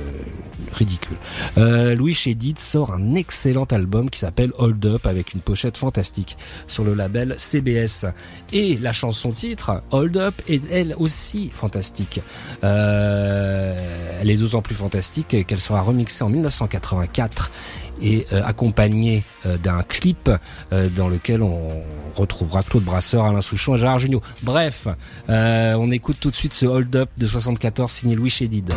ridicule. 0.72 1.16
Euh, 1.58 1.94
Louis 1.94 2.14
Chédid 2.14 2.58
sort 2.58 2.92
un 2.92 3.14
excellent 3.14 3.64
album 3.64 4.08
qui 4.08 4.18
s'appelle 4.18 4.52
Hold 4.58 4.84
Up 4.86 5.06
avec 5.06 5.34
une 5.34 5.40
pochette 5.40 5.76
fantastique 5.76 6.36
sur 6.66 6.84
le 6.84 6.93
label 6.94 7.34
CBS. 7.38 8.06
Et 8.52 8.78
la 8.78 8.92
chanson 8.92 9.32
titre, 9.32 9.82
Hold 9.90 10.16
Up, 10.16 10.34
est 10.48 10.62
elle 10.70 10.94
aussi 10.98 11.50
fantastique. 11.50 12.20
Euh, 12.62 14.18
elle 14.20 14.30
est 14.30 14.36
d'autant 14.36 14.62
plus 14.62 14.74
fantastique 14.74 15.44
qu'elle 15.46 15.60
sera 15.60 15.82
remixée 15.82 16.24
en 16.24 16.28
1984 16.28 17.50
et 18.02 18.26
euh, 18.32 18.42
accompagnée 18.44 19.22
euh, 19.46 19.56
d'un 19.56 19.82
clip 19.82 20.30
dans 20.96 21.08
lequel 21.08 21.42
on 21.42 21.82
retrouvera 22.16 22.62
Claude 22.62 22.84
Brasseur, 22.84 23.24
Alain 23.24 23.40
Souchon 23.40 23.74
et 23.74 23.78
Gérard 23.78 23.98
Jugnot. 23.98 24.22
Bref, 24.42 24.88
on 25.28 25.90
écoute 25.90 26.16
tout 26.20 26.30
de 26.30 26.36
suite 26.36 26.54
ce 26.54 26.66
Hold 26.66 26.94
Up 26.96 27.10
de 27.16 27.26
74 27.26 27.90
signé 27.90 28.14
Louis 28.14 28.30
Chédid. 28.30 28.72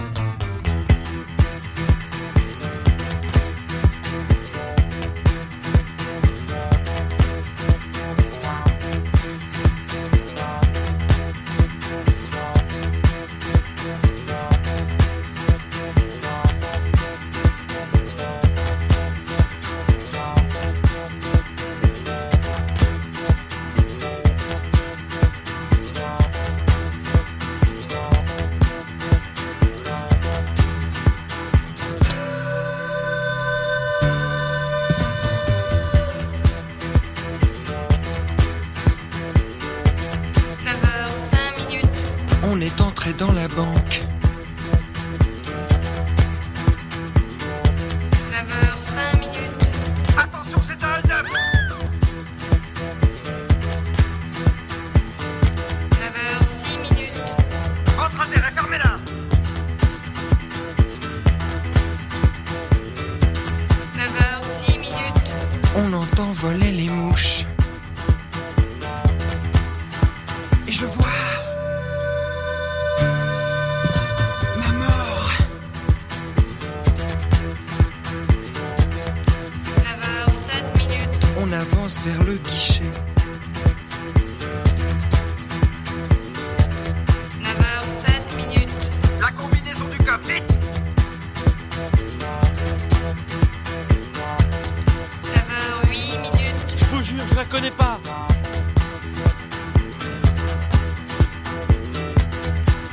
Connais 97.58 97.72
pas. 97.72 98.00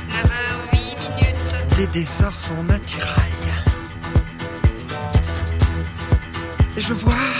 9h08 0.09 0.73
minutes. 0.73 1.77
Dédé 1.77 2.05
sort 2.05 2.39
son 2.39 2.67
attirail. 2.69 3.31
Et 6.77 6.81
je 6.81 6.93
vois. 6.93 7.34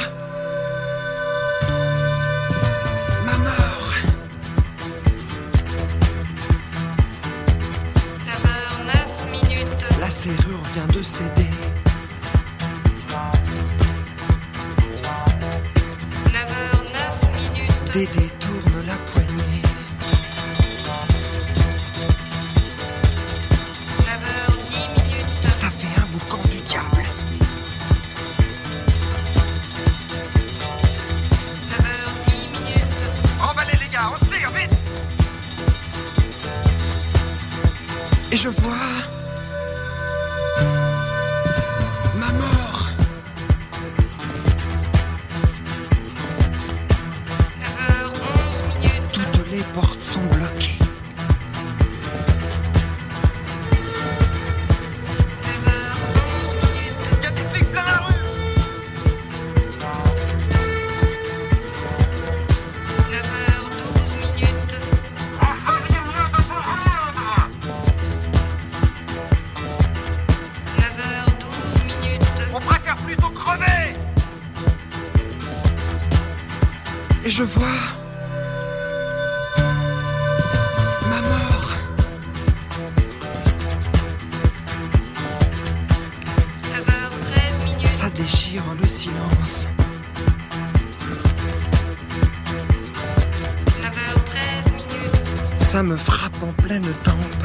Ça 95.75 95.83
me 95.83 95.97
frappe 95.97 96.41
en 96.41 96.53
pleine 96.63 96.87
tempe. 97.03 97.43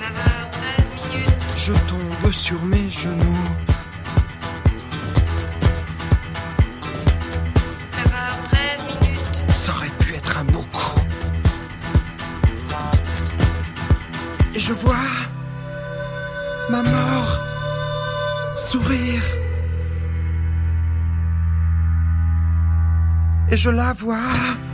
9h13 0.00 0.94
minutes. 0.94 1.54
Je 1.56 1.72
tombe 1.72 2.32
sur 2.32 2.62
mes 2.62 2.88
genoux. 2.88 3.42
9h13 7.96 8.86
minutes. 8.86 9.42
Ça 9.48 9.72
aurait 9.72 9.90
pu 9.98 10.14
être 10.14 10.38
un 10.38 10.44
beau 10.44 10.64
coup. 10.72 11.00
Et 14.54 14.60
je 14.60 14.72
vois 14.72 14.94
ma 16.70 16.82
mort 16.84 17.25
je 23.66 23.72
la 23.72 23.92
vois. 23.92 24.65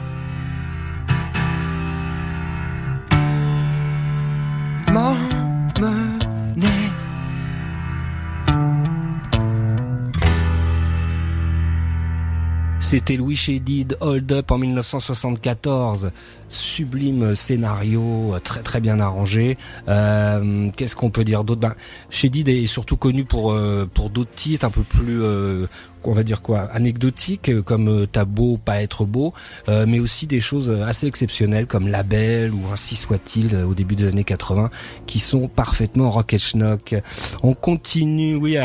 C'était 12.92 13.16
Louis 13.16 13.36
Chédid, 13.36 13.96
Hold 14.02 14.30
Up 14.32 14.50
en 14.50 14.58
1974. 14.58 16.10
Sublime 16.48 17.34
scénario, 17.34 18.34
très 18.44 18.60
très 18.60 18.80
bien 18.80 19.00
arrangé. 19.00 19.56
Euh, 19.88 20.68
Qu'est-ce 20.76 20.94
qu'on 20.94 21.08
peut 21.08 21.24
dire 21.24 21.42
d'autre? 21.42 21.62
Ben, 21.62 21.74
Chédid 22.10 22.50
est 22.50 22.66
surtout 22.66 22.98
connu 22.98 23.24
pour 23.24 23.52
euh, 23.52 23.88
pour 23.94 24.10
d'autres 24.10 24.34
titres 24.34 24.66
un 24.66 24.70
peu 24.70 24.82
plus 24.82 25.22
euh, 25.22 25.66
on 26.04 26.12
va 26.12 26.22
dire 26.22 26.42
quoi 26.42 26.68
anecdotiques 26.72 27.48
euh, 27.48 27.62
comme 27.62 27.88
euh, 27.88 28.06
T'as 28.06 28.26
beau 28.26 28.58
pas 28.62 28.82
être 28.82 29.06
beau, 29.06 29.32
euh, 29.70 29.86
mais 29.88 29.98
aussi 29.98 30.26
des 30.26 30.40
choses 30.40 30.70
assez 30.70 31.06
exceptionnelles 31.06 31.66
comme 31.66 31.88
Label 31.88 32.52
ou 32.52 32.60
Ainsi 32.70 32.96
soit-il 32.96 33.54
euh, 33.54 33.64
au 33.64 33.72
début 33.74 33.94
des 33.94 34.08
années 34.08 34.24
80 34.24 34.68
qui 35.06 35.18
sont 35.18 35.48
parfaitement 35.48 36.10
rock 36.10 36.34
et 36.34 36.38
schnock. 36.38 36.94
On 37.42 37.54
continue, 37.54 38.34
oui, 38.36 38.58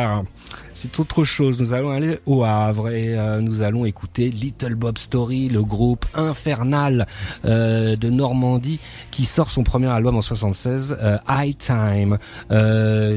c'est 0.77 0.99
autre 0.99 1.23
chose. 1.23 1.59
Nous 1.59 1.73
allons 1.73 1.89
aller 1.89 2.19
au 2.27 2.43
Havre 2.43 2.89
et 2.89 3.17
euh, 3.17 3.41
nous 3.41 3.63
allons 3.63 3.85
écouter 3.85 4.29
Little 4.29 4.75
Bob 4.75 4.99
Story, 4.99 5.49
le 5.49 5.63
groupe 5.63 6.05
infernal 6.13 7.07
euh, 7.45 7.95
de 7.95 8.09
Normandie 8.09 8.79
qui 9.09 9.25
sort 9.25 9.49
son 9.49 9.63
premier 9.63 9.87
album 9.87 10.15
en 10.15 10.21
76, 10.21 10.95
euh, 11.01 11.17
High 11.27 11.57
Time. 11.57 12.17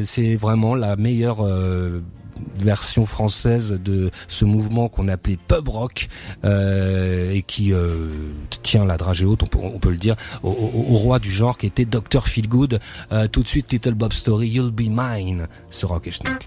C'est 0.05 0.37
vraiment 0.37 0.75
la 0.75 0.97
meilleure 0.97 1.47
version 2.59 3.05
française 3.05 3.79
de 3.85 4.11
ce 4.29 4.45
mouvement 4.47 4.89
qu'on 4.89 5.09
appelait 5.09 5.37
pub 5.37 5.69
rock 5.69 6.09
et 6.45 7.45
qui 7.47 7.73
tient 8.63 8.85
la 8.85 8.97
dragée 8.97 9.27
haute, 9.27 9.43
on 9.43 9.79
peut, 9.79 9.91
le 9.91 9.97
dire, 9.97 10.17
au, 10.43 10.53
roi 10.53 11.19
du 11.19 11.31
genre 11.31 11.59
qui 11.59 11.67
était 11.67 11.85
Dr 11.85 12.27
Feelgood. 12.27 12.81
Euh, 13.13 13.29
tout 13.29 13.43
de 13.43 13.49
suite, 13.49 13.73
Little 13.73 13.95
Bob 13.95 14.13
Story, 14.13 14.49
You'll 14.49 14.71
Be 14.71 14.89
Mine, 14.91 15.49
ce 15.71 15.87
rock 15.87 16.07
et 16.07 16.11
schnock. 16.11 16.47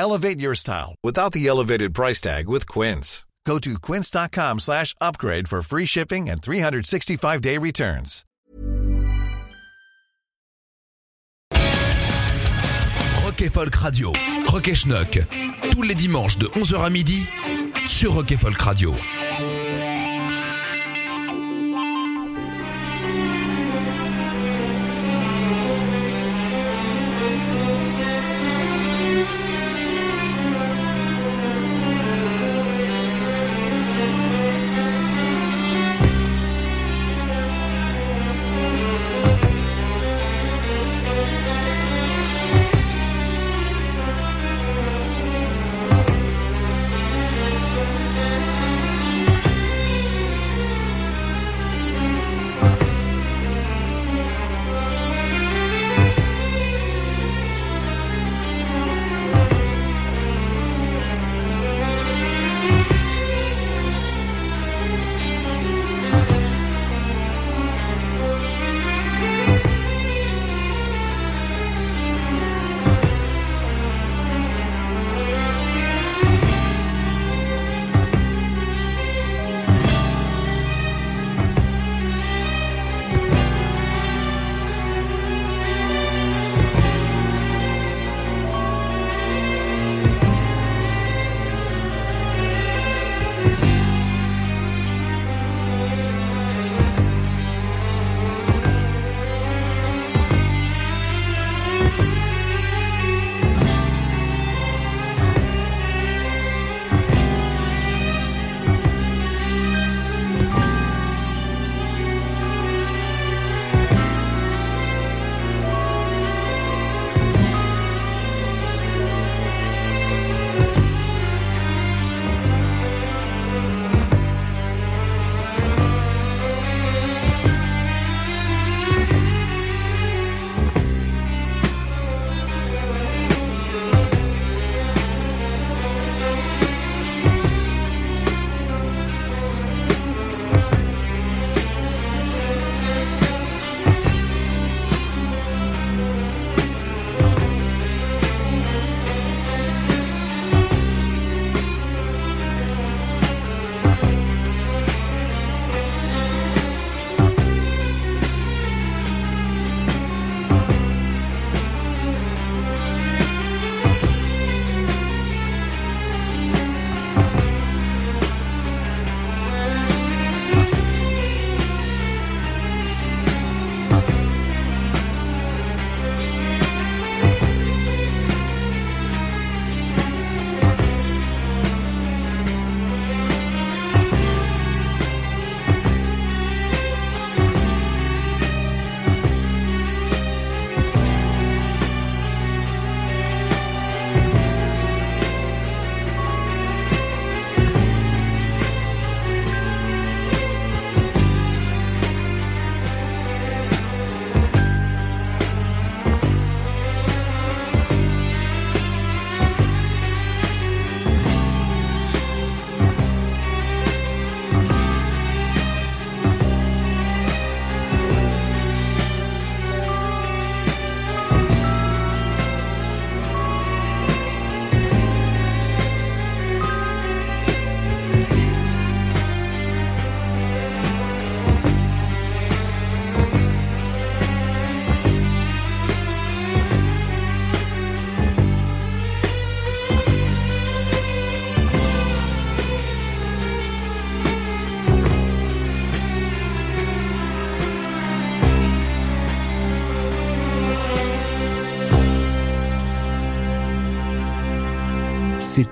Elevate 0.00 0.40
your 0.40 0.54
style 0.54 0.94
without 1.04 1.32
the 1.32 1.46
elevated 1.46 1.92
price 1.92 2.22
tag 2.22 2.48
with 2.48 2.66
Quince. 2.66 3.26
Go 3.44 3.58
to 3.58 3.78
quince.com 3.78 4.58
slash 4.58 4.94
upgrade 4.98 5.46
for 5.46 5.60
free 5.60 5.84
shipping 5.84 6.30
and 6.30 6.40
365-day 6.40 7.58
returns. 7.58 8.24
Rock 13.22 13.42
et 13.42 13.50
Folk 13.50 13.76
Radio. 13.76 14.12
Rock 14.46 14.68
et 14.68 14.74
Schnock, 14.74 15.18
tous 15.72 15.82
les 15.82 15.94
dimanches 15.94 16.38
de 16.38 16.46
11h 16.46 16.82
à 16.82 16.88
midi 16.90 17.26
sur 17.86 18.14
Rock 18.14 18.32
et 18.32 18.38
Folk 18.38 18.58
Radio. 18.58 18.94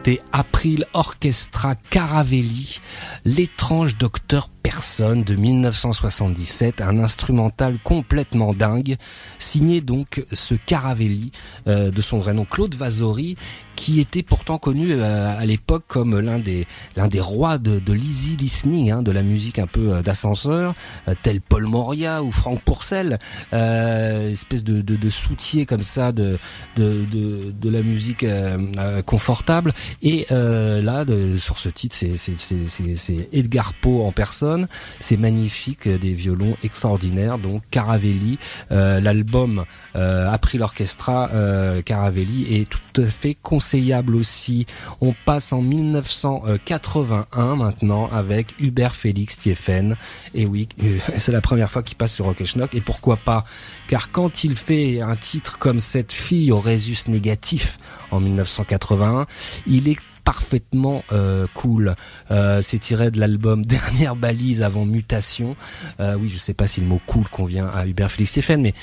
C'était 0.05 0.23
April 0.33 0.87
Orchestra 0.93 1.75
Caravelli, 1.75 2.81
l'étrange 3.25 3.99
docteur 3.99 4.49
Personne 4.63 5.25
de 5.25 5.35
1977, 5.35 6.81
un 6.81 6.99
instrumental 6.99 7.79
complètement 7.83 8.53
dingue, 8.53 8.97
signé 9.39 9.81
donc 9.81 10.25
ce 10.33 10.55
Caravelli 10.55 11.33
euh, 11.67 11.91
de 11.91 12.03
son 12.03 12.19
vrai 12.19 12.35
nom 12.35 12.45
Claude 12.45 12.75
Vasori, 12.75 13.37
qui 13.79 14.01
était 14.01 14.25
pourtant 14.25 14.59
connu 14.59 14.93
euh, 14.93 15.39
à 15.39 15.47
l'époque 15.47 15.85
comme 15.87 16.19
l'un 16.19 16.41
des 16.41 16.67
l'un 16.97 17.07
des 17.07 17.21
rois 17.21 17.59
de, 17.59 17.79
de 17.79 17.93
l'easy 17.93 18.37
listening, 18.37 18.91
hein, 18.91 19.03
de 19.03 19.13
la 19.13 19.23
musique 19.23 19.61
un 19.61 19.69
peu 19.69 19.95
euh, 19.95 20.03
d'ascenseur, 20.03 20.75
euh, 21.07 21.15
tel 21.23 21.41
Paul 21.41 21.65
Moria 21.67 22.25
ou 22.25 22.33
Franck 22.33 22.61
Pourcel, 22.63 23.21
euh, 23.53 24.33
espèce 24.33 24.65
de, 24.65 24.81
de, 24.81 24.97
de 24.97 25.11
soutier 25.11 25.65
comme 25.65 25.85
ça 25.85 26.11
de 26.11 26.39
de, 26.77 27.05
de, 27.05 27.53
de 27.53 27.71
la 27.71 27.83
musique 27.83 28.27
confortable. 29.07 29.73
Et 30.03 30.27
là, 30.31 31.05
sur 31.37 31.59
ce 31.59 31.69
titre, 31.69 31.97
c'est 31.97 33.29
Edgar 33.33 33.75
Poe 33.75 34.03
en 34.05 34.13
personne. 34.13 34.58
C'est 34.99 35.17
magnifique, 35.17 35.87
euh, 35.87 35.99
des 35.99 36.15
violons 36.15 36.57
extraordinaires. 36.65 37.39
Donc 37.39 37.63
Caravelli, 37.71 38.39
euh, 38.73 39.01
l'album 39.01 39.65
euh, 39.97 40.31
April 40.31 40.63
Orchestra 40.63 41.31
euh, 41.33 41.83
Caravelli 41.83 42.61
est 42.61 42.69
tout 42.69 43.03
à 43.03 43.07
fait 43.07 43.37
conseillable 43.41 44.17
aussi. 44.17 44.67
On 45.01 45.15
passe 45.25 45.53
en 45.53 45.61
1981 45.63 47.57
maintenant 47.57 48.07
avec 48.09 48.55
Hubert 48.61 48.95
Félix 48.95 49.39
Thieffen. 49.39 49.97
Et 50.35 50.47
oui, 50.47 50.69
c'est 51.17 51.33
la 51.33 51.41
première 51.41 51.71
fois 51.71 51.83
qu'il 51.83 51.97
passe 51.97 52.15
sur 52.15 52.27
Rock 52.27 52.41
et 52.41 52.47
Schnock. 52.47 52.75
Et 52.75 52.81
pourquoi 52.81 53.17
pas? 53.17 53.45
Car 53.87 54.11
quand 54.11 54.45
il 54.45 54.57
fait 54.57 55.01
un 55.01 55.17
titre 55.17 55.59
comme 55.59 55.81
cette 55.81 56.13
fille 56.13 56.53
au 56.53 56.61
Résus 56.61 57.09
négatif 57.09 57.79
en 58.11 58.21
1981, 58.21 59.27
il 59.67 59.89
est 59.89 59.99
parfaitement 60.29 61.05
euh, 61.11 61.47
cool. 61.55 61.95
Euh, 62.31 62.61
c'est 62.61 62.79
tiré 62.79 63.11
de 63.11 63.19
l'album 63.19 63.65
Dernière 63.79 64.15
balise 64.15 64.63
avant 64.63 64.85
mutation. 64.85 65.57
Euh, 66.01 66.17
oui, 66.21 66.29
je 66.29 66.37
sais 66.37 66.53
pas 66.53 66.67
si 66.67 66.83
le 66.83 66.87
mot 66.87 67.01
cool 67.07 67.27
convient 67.29 67.67
à 67.67 67.87
Hubert 67.87 68.11
Félix 68.11 68.33
Stéphane, 68.33 68.61
mais 68.61 68.75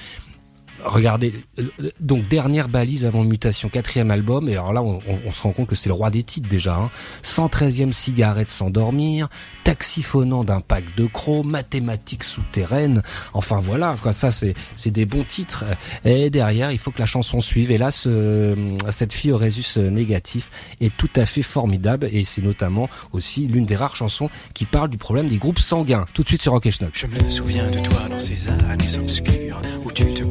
regardez, 0.86 1.34
euh, 1.60 1.70
donc 2.00 2.28
dernière 2.28 2.68
balise 2.68 3.06
avant 3.06 3.24
mutation, 3.24 3.70
quatrième 3.70 4.12
album, 4.12 4.48
et 4.50 4.54
alors 4.54 4.74
là 4.74 4.82
on, 4.84 5.00
se 5.32 5.42
rend 5.42 5.52
compte 5.52 5.68
que 5.68 5.76
c'est 5.76 5.90
le 5.90 5.94
roi 5.94 6.10
des 6.10 6.24
titres 6.24 6.50
déjà. 6.50 6.76
Hein. 6.76 6.92
113e 7.24 7.92
cigarette 7.92 8.50
sans 8.50 8.70
dormir, 8.70 9.28
taxiphonant 9.64 10.44
d'un 10.44 10.62
pack 10.62 10.96
de 10.96 11.06
crocs, 11.08 11.46
mathématiques 11.46 12.24
souterraines, 12.24 13.02
enfin 13.34 13.60
voilà, 13.60 13.96
quoi, 14.02 14.14
ça 14.14 14.32
c'est 14.32 14.54
c'est 14.76 14.92
des 14.92 15.06
bons 15.06 15.24
titres. 15.24 15.66
Et 16.04 16.30
derrière, 16.30 16.72
il 16.72 16.78
faut 16.78 16.92
que 16.92 17.00
la 17.00 17.06
chanson 17.06 17.40
suive. 17.40 17.72
Et 17.72 17.78
là, 17.78 17.92
ce, 17.92 18.76
cette 18.92 19.14
fille 19.14 19.32
au 19.32 19.38
résus 19.38 19.80
négatif 19.80 20.50
est 20.82 20.96
tout 20.96 21.10
à 21.16 21.26
fait 21.26 21.42
formidable, 21.42 22.08
et 22.12 22.24
c'est 22.24 22.42
notamment 22.42 22.90
aussi 23.12 23.48
l'une 23.48 23.66
des 23.66 23.76
rares 23.76 23.96
chansons 23.96 24.30
qui 24.54 24.66
parle 24.66 24.90
du 24.90 24.98
problème 24.98 25.28
des 25.28 25.38
groupes 25.38 25.60
sanguins. 25.60 26.06
Tout 26.14 26.24
de 26.24 26.28
suite 26.28 26.42
sur 26.42 26.52
Rock 26.52 26.66
et. 26.66 26.72
Je 26.94 27.08
me 27.08 27.30
souviens 27.30 27.70
de 27.70 27.80
toi 27.80 28.08
dans 28.10 28.20
ces 28.20 28.48
années 28.50 28.98
obscures 28.98 29.62
où 29.84 29.92
tu 29.92 30.14
te 30.14 30.24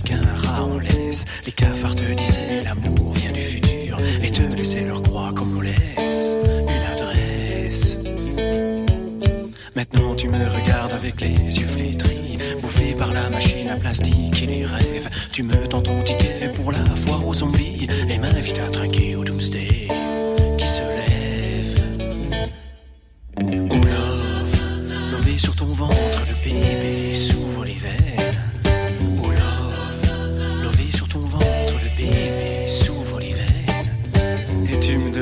avec 0.00 0.26
rat 0.44 0.62
en 0.62 0.78
laisse. 0.78 1.24
Les 1.46 1.52
cafards 1.52 1.94
te 1.94 2.12
disaient 2.14 2.62
l'amour 2.64 3.12
vient 3.14 3.32
du 3.32 3.42
futur 3.42 3.96
et 4.22 4.30
te 4.30 4.42
laissaient 4.42 4.80
leur 4.80 5.02
croix 5.02 5.30
comme 5.34 5.56
on 5.56 5.60
laisse 5.60 6.36
une 6.62 6.92
adresse. 6.92 7.96
Maintenant 9.74 10.14
tu 10.14 10.28
me 10.28 10.62
regardes 10.62 10.92
avec 10.92 11.20
les 11.20 11.58
yeux 11.58 11.66
flétris, 11.66 12.38
bouffé 12.60 12.94
par 12.94 13.12
la 13.12 13.30
machine 13.30 13.68
à 13.68 13.76
plastique 13.76 14.42
et 14.42 14.46
les 14.46 14.64
rêves. 14.64 15.08
Tu 15.32 15.42
me 15.42 15.66
tends 15.66 15.82
ton 15.82 16.02
ticket 16.02 16.50
pour 16.54 16.72
la 16.72 16.84
foire 16.94 17.26
aux 17.26 17.34
zombies 17.34 17.86
et 18.08 18.18
m'invites 18.18 18.58
à 18.58 18.70
trinquer 18.70 19.16
au 19.16 19.24
doomsday 19.24 19.88
qui 20.58 20.66
se 20.66 20.80
lève. 20.80 21.80
Oh 23.38 23.74
love, 23.74 25.12
lové 25.12 25.38
sur 25.38 25.54
ton 25.54 25.72
ventre, 25.72 26.22
le 26.28 26.34
bébé 26.44 26.89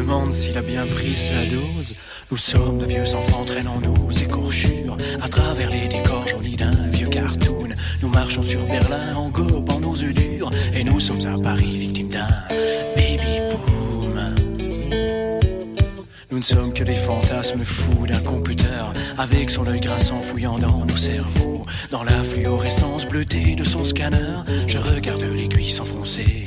Demandes 0.08 0.32
s'il 0.32 0.56
a 0.56 0.62
bien 0.62 0.86
pris 0.86 1.14
sa 1.14 1.44
dose. 1.44 1.94
Nous 2.30 2.36
sommes 2.38 2.78
de 2.78 2.86
vieux 2.86 3.14
enfants 3.14 3.44
traînant 3.44 3.78
nos 3.78 4.10
écorchures 4.10 4.96
à 5.20 5.28
travers 5.28 5.68
les 5.68 5.86
décors 5.86 6.26
jaunis 6.26 6.56
d'un 6.56 6.88
vieux 6.88 7.08
cartoon. 7.08 7.68
Nous 8.00 8.08
marchons 8.08 8.40
sur 8.40 8.64
Berlin 8.64 9.14
en 9.16 9.28
gobant 9.28 9.78
nos 9.80 10.02
œufs 10.02 10.14
durs. 10.14 10.50
Et 10.74 10.82
nous 10.82 10.98
sommes 10.98 11.20
à 11.26 11.38
Paris 11.38 11.76
victimes 11.76 12.08
d'un 12.08 12.26
baby 12.96 13.38
boom. 13.50 14.34
Nous 16.30 16.38
ne 16.38 16.42
sommes 16.42 16.72
que 16.72 16.84
des 16.84 16.94
fantasmes 16.94 17.62
fous 17.62 18.06
d'un 18.06 18.22
computer 18.22 18.86
avec 19.18 19.50
son 19.50 19.66
œil 19.66 19.80
grinçant 19.80 20.22
fouillant 20.22 20.58
dans 20.58 20.86
nos 20.86 20.96
cerveaux. 20.96 21.66
Dans 21.90 22.02
la 22.02 22.24
fluorescence 22.24 23.04
bleutée 23.04 23.56
de 23.56 23.64
son 23.64 23.84
scanner, 23.84 24.42
je 24.66 24.78
regarde 24.78 25.20
l'aiguille 25.20 25.70
s'enfoncer. 25.70 26.46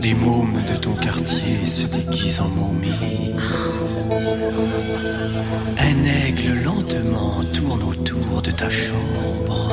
Les 0.00 0.14
mômes 0.14 0.58
de 0.70 0.76
ton 0.76 0.92
quartier 0.94 1.66
se 1.66 1.86
déguisent 1.86 2.40
en 2.40 2.48
momies. 2.48 3.34
Un 5.78 6.04
aigle 6.04 6.62
lentement 6.62 7.42
tourne 7.52 7.82
autour 7.82 8.40
de 8.42 8.50
ta 8.50 8.70
chambre. 8.70 9.70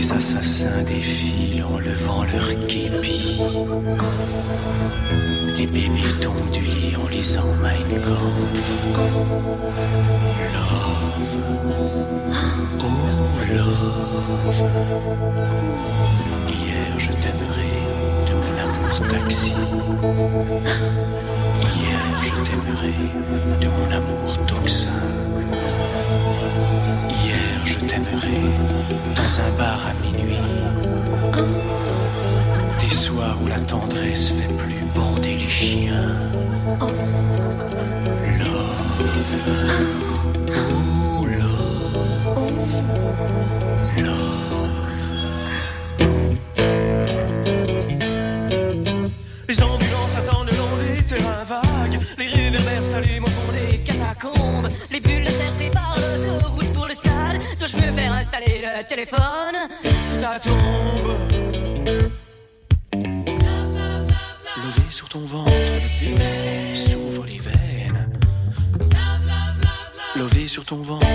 Les 0.00 0.12
assassins 0.12 0.82
défilent 0.86 1.62
en 1.62 1.78
levant 1.78 2.24
leur 2.24 2.48
képi. 2.68 3.38
Les 5.58 5.66
bébés 5.66 6.14
tombent 6.22 6.50
du 6.50 6.60
lit 6.62 6.96
en 6.96 7.06
lisant 7.08 7.52
Mein 7.60 8.00
Kampf. 8.00 8.66
Love. 10.54 11.36
Oh, 12.80 12.84
love. 13.52 14.64
Hier 16.48 16.92
je 16.96 17.12
t'aimerais 17.22 17.80
de 18.26 18.32
mon 18.40 18.56
amour 18.64 18.96
taxi. 19.06 19.52
Hier 21.76 22.04
je 22.22 22.34
t'aimerais 22.46 23.02
de 23.60 23.68
mon 23.68 23.88
amour 23.94 24.46
toxin. 24.46 25.00
Hier 27.08 27.64
je 27.64 27.78
t'aimerais 27.80 28.42
dans 29.16 29.40
un 29.40 29.50
bar 29.58 29.80
à 29.86 29.92
minuit. 30.04 30.36
Des 32.80 32.88
soirs 32.88 33.36
où 33.42 33.46
la 33.48 33.60
tendresse 33.60 34.30
fait 34.30 34.54
plus 34.54 34.84
bander 34.94 35.36
les 35.36 35.48
chiens. 35.48 36.16
Love. 38.38 38.80
Oh, 40.48 41.26
love. 44.02 44.29
Le 58.60 58.84
téléphone 58.84 59.56
sous 59.82 60.20
ta 60.20 60.38
tombe. 60.38 61.16
Levé 64.56 64.90
sur 64.90 65.08
ton 65.08 65.20
ventre, 65.20 65.50
le 65.50 66.10
bébé 66.12 66.74
s'ouvre 66.74 67.24
les 67.26 67.38
veines. 67.38 68.10
Levé 70.16 70.46
sur 70.48 70.64
ton 70.64 70.82
ventre, 70.82 71.06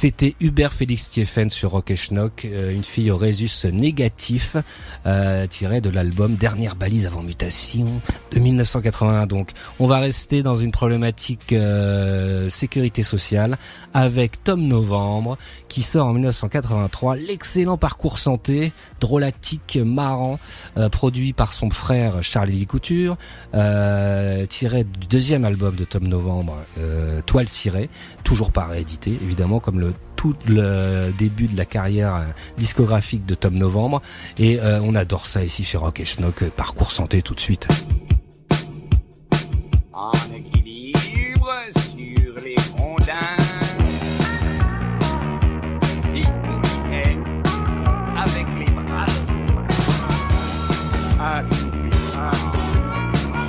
C'était 0.00 0.34
Hubert 0.40 0.72
Félix 0.72 1.10
Thieffen 1.10 1.50
sur 1.50 1.72
Rock 1.72 1.92
Schnock, 1.94 2.46
euh, 2.46 2.72
une 2.72 2.84
fille 2.84 3.10
au 3.10 3.18
résus 3.18 3.50
négatif, 3.70 4.56
euh, 5.04 5.46
tiré 5.46 5.82
de 5.82 5.90
l'album 5.90 6.36
Dernière 6.36 6.74
balise 6.74 7.06
avant 7.06 7.22
mutation 7.22 8.00
de 8.32 8.38
1981. 8.38 9.26
Donc, 9.26 9.50
on 9.78 9.86
va 9.86 9.98
rester 9.98 10.42
dans 10.42 10.54
une 10.54 10.70
problématique 10.70 11.52
euh, 11.52 12.48
sécurité 12.48 13.02
sociale 13.02 13.58
avec 13.92 14.42
Tom 14.42 14.66
Novembre, 14.66 15.36
qui 15.68 15.82
sort 15.82 16.06
en 16.06 16.14
1983 16.14 17.16
l'excellent 17.16 17.76
parcours 17.76 18.18
santé, 18.18 18.72
drôlatique, 19.00 19.78
marrant, 19.84 20.38
euh, 20.78 20.88
produit 20.88 21.34
par 21.34 21.52
son 21.52 21.68
frère 21.68 22.22
Charlie 22.22 22.64
Couture, 22.64 23.18
tiré 24.48 24.84
du 24.84 25.06
deuxième 25.08 25.44
album 25.44 25.76
de 25.76 25.84
Tom 25.84 26.08
Novembre, 26.08 26.56
Toile 27.26 27.48
cirée, 27.48 27.90
toujours 28.24 28.50
pas 28.50 28.64
réédité, 28.64 29.18
évidemment, 29.22 29.60
comme 29.60 29.78
le 29.78 29.89
tout 30.20 30.34
le 30.46 31.12
début 31.16 31.46
de 31.46 31.56
la 31.56 31.64
carrière 31.64 32.14
euh, 32.14 32.24
discographique 32.58 33.24
de 33.24 33.34
Tom 33.34 33.54
Novembre. 33.54 34.02
Et 34.38 34.60
euh, 34.60 34.78
on 34.82 34.94
adore 34.94 35.24
ça 35.24 35.42
ici 35.42 35.64
chez 35.64 35.78
Rock 35.78 36.00
et 36.00 36.04
Schnock. 36.04 36.42
Euh, 36.42 36.50
Parcours 36.54 36.92
santé 36.92 37.22
tout 37.22 37.34
de 37.34 37.40
suite. 37.40 37.66
en 39.94 40.12
équilibre 40.34 41.50
sur 41.74 42.34
les 42.44 42.56
rondins. 42.76 43.14
Avec 48.16 48.46
les 48.58 48.70
bras. 48.70 49.06
Assoupissant, 51.38 52.30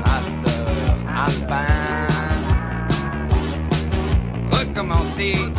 chasseur 0.05 0.95
alpin. 1.13 2.07
Recommencer 4.51 5.50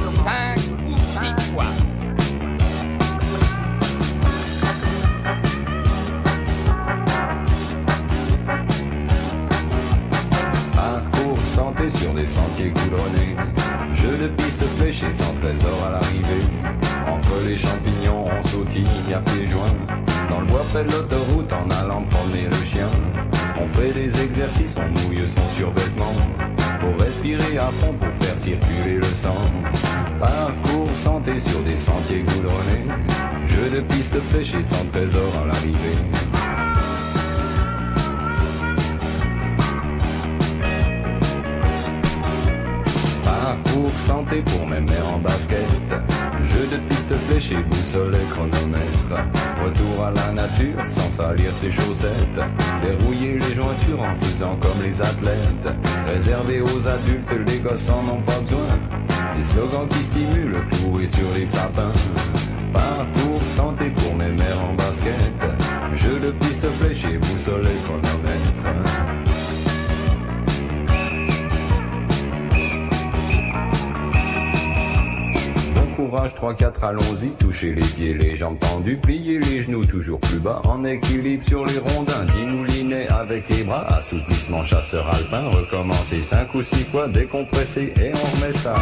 santé 11.52 11.90
sur 11.90 12.14
des 12.14 12.26
sentiers 12.26 12.70
goudronnés. 12.70 13.36
Jeu 13.92 14.16
de 14.16 14.28
piste 14.28 14.64
fléchée 14.78 15.12
sans 15.12 15.34
trésor 15.34 15.84
à 15.84 15.90
l'arrivée. 15.90 16.46
Entre 17.06 17.46
les 17.46 17.58
champignons, 17.58 18.24
on 18.24 18.42
sautille 18.42 19.12
à 19.14 19.18
pieds 19.18 19.46
joints. 19.46 19.76
Dans 20.30 20.40
le 20.40 20.46
bois 20.46 20.64
près 20.72 20.84
de 20.84 20.92
l'autoroute, 20.92 21.52
en 21.52 21.68
allant 21.68 22.04
promener 22.04 22.44
le 22.44 22.64
chien. 22.64 22.88
On 23.60 23.68
fait 23.68 23.92
des 23.92 24.22
exercices, 24.22 24.76
on 24.78 24.88
mouille 25.00 25.28
son 25.28 25.46
survêtement. 25.46 26.14
Pour 26.80 26.98
respirer 26.98 27.58
à 27.58 27.70
fond, 27.80 27.92
pour 28.00 28.26
faire 28.26 28.38
circuler 28.38 28.96
le 28.96 29.14
sang. 29.14 29.36
Parcours 30.20 30.88
santé 30.94 31.38
sur 31.38 31.60
des 31.60 31.76
sentiers 31.76 32.22
goudronnés. 32.22 32.86
Jeu 33.44 33.68
de 33.68 33.80
piste 33.82 34.18
fléchée 34.30 34.62
sans 34.62 34.86
trésor 34.86 35.30
à 35.42 35.46
l'arrivée. 35.46 36.41
Parcours 43.72 43.98
santé 43.98 44.42
pour 44.42 44.66
mes 44.66 44.80
mères 44.80 45.14
en 45.14 45.18
basket. 45.18 45.64
Jeu 46.42 46.66
de 46.70 46.76
piste 46.88 47.14
fléchée, 47.26 47.56
boussole 47.70 48.14
et 48.14 48.28
chronomètre. 48.30 49.24
Retour 49.64 50.04
à 50.04 50.10
la 50.10 50.30
nature 50.30 50.86
sans 50.86 51.08
salir 51.08 51.54
ses 51.54 51.70
chaussettes. 51.70 52.40
Dérouiller 52.82 53.38
les 53.38 53.54
jointures 53.54 54.02
en 54.02 54.14
faisant 54.16 54.56
comme 54.56 54.82
les 54.82 55.00
athlètes. 55.00 55.68
Réservé 56.06 56.60
aux 56.60 56.86
adultes, 56.86 57.32
les 57.46 57.60
gosses 57.60 57.88
en 57.88 58.06
ont 58.08 58.22
pas 58.22 58.40
besoin. 58.40 58.78
Des 59.38 59.44
slogans 59.44 59.88
qui 59.88 60.02
stimulent, 60.02 60.66
cloués 60.66 61.06
sur 61.06 61.32
les 61.34 61.46
sapins. 61.46 61.92
Parcours 62.74 63.46
santé 63.46 63.88
pour 63.88 64.14
mes 64.14 64.28
mères 64.28 64.62
en 64.62 64.74
basket. 64.74 65.14
Jeu 65.94 66.20
de 66.20 66.30
piste 66.32 66.66
fléchée, 66.78 67.16
boussole 67.16 67.66
et 67.66 67.82
chronomètre. 67.84 69.31
Bon 76.12 76.18
courage 76.18 76.34
3-4 76.34 76.84
allons-y, 76.84 77.30
touchez 77.38 77.72
les 77.72 77.80
pieds, 77.80 78.12
les 78.12 78.36
jambes 78.36 78.58
tendues, 78.58 78.98
pliez 78.98 79.38
les 79.38 79.62
genoux 79.62 79.86
toujours 79.86 80.20
plus 80.20 80.40
bas, 80.40 80.60
en 80.64 80.84
équilibre 80.84 81.42
sur 81.42 81.64
les 81.64 81.78
rondins, 81.78 82.26
dinoulinet 82.36 83.08
avec 83.08 83.48
les 83.48 83.64
bras, 83.64 83.86
assouplissement 83.94 84.62
chasseur 84.62 85.08
alpin, 85.08 85.48
recommencer 85.48 86.20
5 86.20 86.54
ou 86.54 86.62
6 86.62 86.84
fois, 86.84 87.08
décompresser 87.08 87.94
et 87.96 88.12
on 88.12 88.36
remet 88.36 88.52
ça. 88.52 88.76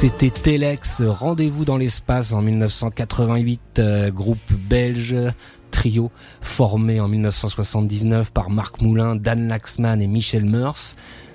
C'était 0.00 0.30
Telex, 0.30 1.02
Rendez-vous 1.04 1.64
dans 1.64 1.76
l'espace 1.76 2.32
en 2.32 2.40
1988, 2.40 3.60
euh, 3.80 4.10
groupe 4.12 4.38
belge, 4.52 5.16
trio 5.72 6.12
formé 6.40 7.00
en 7.00 7.08
1979 7.08 8.30
par 8.30 8.48
Marc 8.48 8.80
Moulin, 8.80 9.16
Dan 9.16 9.48
Laxman 9.48 10.00
et 10.00 10.06
Michel 10.06 10.44
Meurs, 10.44 10.76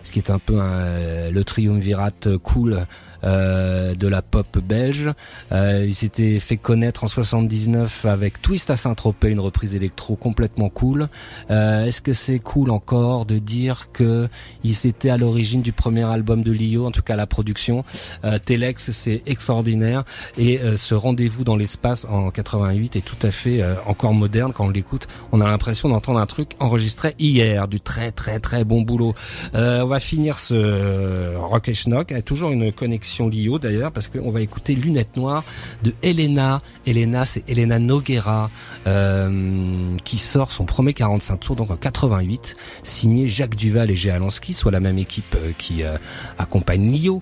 ce 0.04 0.12
qui 0.14 0.20
est 0.20 0.30
un 0.30 0.40
peu 0.40 0.62
un- 0.62 1.30
le 1.30 1.44
triumvirate 1.44 2.38
cool 2.38 2.74
euh, 2.74 2.86
de 3.24 4.08
la 4.08 4.22
pop 4.22 4.58
belge. 4.60 5.12
Euh, 5.52 5.86
il 5.88 5.96
s'était 5.96 6.40
fait 6.40 6.58
connaître 6.58 7.04
en 7.04 7.08
79 7.08 8.06
avec 8.06 8.42
Twist 8.42 8.70
à 8.70 8.76
Saint-Tropez, 8.76 9.30
une 9.30 9.40
reprise 9.40 9.76
électro 9.76 10.16
complètement 10.16 10.70
cool. 10.70 11.08
Euh, 11.50 11.86
Est-ce 11.86 12.02
que 12.02 12.14
c'est 12.14 12.40
cool 12.40 12.72
encore 12.72 13.26
de 13.26 13.38
dire 13.38 13.92
que 13.94 14.28
il 14.64 14.76
s'était 14.76 15.10
à 15.10 15.18
l'origine 15.18 15.62
du 15.62 15.72
premier 15.72 16.04
album 16.04 16.44
de 16.44 16.52
Lio, 16.52 16.86
en 16.86 16.92
tout 16.92 17.02
cas 17.02 17.16
la 17.16 17.28
production? 17.28 17.84
Euh, 18.24 18.40
Telex, 18.44 18.92
c'est 18.92 19.22
extraordinaire 19.26 20.04
et 20.38 20.60
euh, 20.60 20.76
ce 20.76 20.96
rendez-vous 20.96 21.44
dans 21.44 21.56
l'espace 21.56 22.06
en 22.10 22.32
88 22.32 22.96
est 22.96 23.02
tout 23.02 23.16
à 23.22 23.32
fait 23.32 23.62
euh, 23.62 23.76
encore 23.86 24.14
moderne 24.14 24.54
quand 24.54 24.66
on 24.66 24.70
l'écoute. 24.70 25.08
On 25.32 25.42
a 25.42 25.48
l'impression 25.48 25.90
d'entendre 25.90 26.20
un 26.20 26.26
truc 26.26 26.52
enregistré 26.60 27.16
hier, 27.20 27.68
du 27.68 27.80
très 27.80 28.12
très 28.12 28.40
très 28.40 28.64
bon 28.64 28.82
boulot. 28.82 29.14
Euh, 29.56 29.84
on 29.84 29.88
va 29.88 30.00
finir 30.00 30.40
ce 30.40 30.54
euh, 30.56 31.36
Rock 31.38 31.70
et 31.70 31.74
Schnock 31.74 32.14
toujours 32.24 32.52
une 32.52 32.72
connexion 32.72 33.13
Lio 33.20 33.60
d'ailleurs 33.60 33.92
parce 33.92 34.08
qu'on 34.08 34.32
va 34.32 34.42
écouter 34.42 34.76
Lunettes 34.76 35.18
Noires 35.18 35.44
de 35.84 35.94
Elena. 36.02 36.62
Elena, 36.86 37.26
c'est 37.26 37.44
Elena 37.48 37.80
Noguera 37.80 38.50
euh, 38.88 39.96
qui 40.04 40.18
sort 40.18 40.52
son 40.52 40.66
premier 40.66 40.94
45 40.94 41.38
tours 41.38 41.56
donc 41.56 41.72
en 41.72 41.78
88, 41.78 42.56
signé 42.84 43.28
Jacques 43.30 43.56
Duval 43.56 43.92
et 43.92 43.96
Gé 43.96 44.12
Alansky, 44.12 44.54
soit 44.54 44.72
la 44.72 44.80
même 44.80 44.98
équipe 44.98 45.36
euh, 45.36 45.52
qui 45.58 45.84
euh, 45.84 45.98
accompagne 46.38 46.92
Lio, 46.92 47.22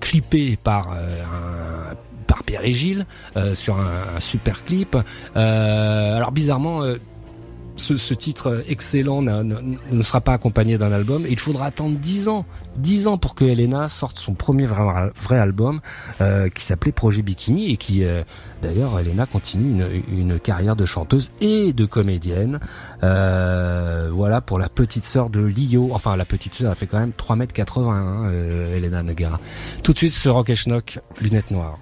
clippé 0.00 0.56
par 0.56 0.94
Pierre 2.46 2.64
et 2.64 2.72
Gilles 2.72 3.06
sur 3.54 3.78
un, 3.78 4.20
super 4.20 4.64
clip. 4.64 4.96
Alors 5.34 6.32
bizarrement, 6.32 6.82
ce, 7.76 8.14
titre 8.14 8.64
excellent 8.68 9.22
ne 9.22 10.02
sera 10.02 10.20
pas 10.20 10.32
accompagné 10.32 10.78
d'un 10.78 10.92
album. 10.92 11.26
Il 11.28 11.38
faudra 11.38 11.66
attendre 11.66 11.98
10 11.98 12.28
ans, 12.28 12.44
10 12.76 13.08
ans 13.08 13.18
pour 13.18 13.34
que 13.34 13.44
Elena 13.44 13.88
sorte 13.88 14.18
son 14.18 14.34
premier 14.34 14.66
vrai, 14.66 15.38
album 15.38 15.80
euh, 16.20 16.48
qui 16.48 16.62
s'appelait 16.62 16.92
Projet 16.92 17.22
Bikini 17.22 17.72
et 17.72 17.76
qui, 17.76 18.04
euh, 18.04 18.22
d'ailleurs, 18.62 18.98
Elena 18.98 19.26
continue 19.26 19.82
une, 20.10 20.38
carrière 20.38 20.76
de 20.76 20.84
chanteuse 20.84 21.30
et 21.40 21.72
de 21.72 21.86
comédienne. 21.86 22.60
Euh, 23.02 24.10
voilà 24.12 24.40
pour 24.40 24.58
la 24.58 24.68
petite 24.68 25.04
sœur 25.04 25.30
de 25.30 25.40
Lio. 25.40 25.90
Enfin, 25.92 26.16
la 26.16 26.24
petite 26.24 26.54
sœur, 26.54 26.70
elle 26.70 26.76
fait 26.76 26.86
quand 26.86 26.98
même 26.98 27.12
3 27.12 27.36
mètres 27.36 27.54
80, 27.54 27.92
hein, 27.92 28.30
euh, 28.30 28.76
Elena 28.76 29.02
Noguera. 29.02 29.40
Tout 29.82 29.92
de 29.92 29.98
suite, 29.98 30.12
ce 30.12 30.28
Rock 30.28 30.50
et 30.50 30.56
Schnock, 30.56 30.98
lunettes 31.20 31.50
noires. 31.50 31.78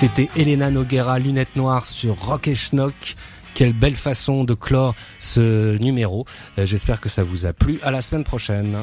C'était 0.00 0.30
Elena 0.34 0.70
Noguera, 0.70 1.18
lunettes 1.18 1.56
noires 1.56 1.84
sur 1.84 2.18
Rock 2.18 2.48
et 2.48 2.54
Schnock. 2.54 3.16
Quelle 3.54 3.74
belle 3.74 3.96
façon 3.96 4.44
de 4.44 4.54
clore 4.54 4.94
ce 5.18 5.76
numéro. 5.76 6.24
Euh, 6.56 6.64
J'espère 6.64 7.02
que 7.02 7.10
ça 7.10 7.22
vous 7.22 7.44
a 7.44 7.52
plu. 7.52 7.80
À 7.82 7.90
la 7.90 8.00
semaine 8.00 8.24
prochaine. 8.24 8.78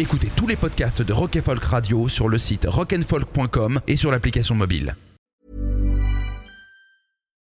Écoutez 0.00 0.28
tous 0.34 0.48
les 0.48 0.56
podcasts 0.56 1.02
de 1.02 1.12
Rock 1.12 1.38
Folk 1.40 1.62
Radio 1.62 2.08
sur 2.08 2.28
le 2.28 2.36
site 2.36 2.66
rockandfolk.com 2.68 3.80
et 3.86 3.94
sur 3.94 4.10
l'application 4.10 4.56
mobile. 4.56 4.96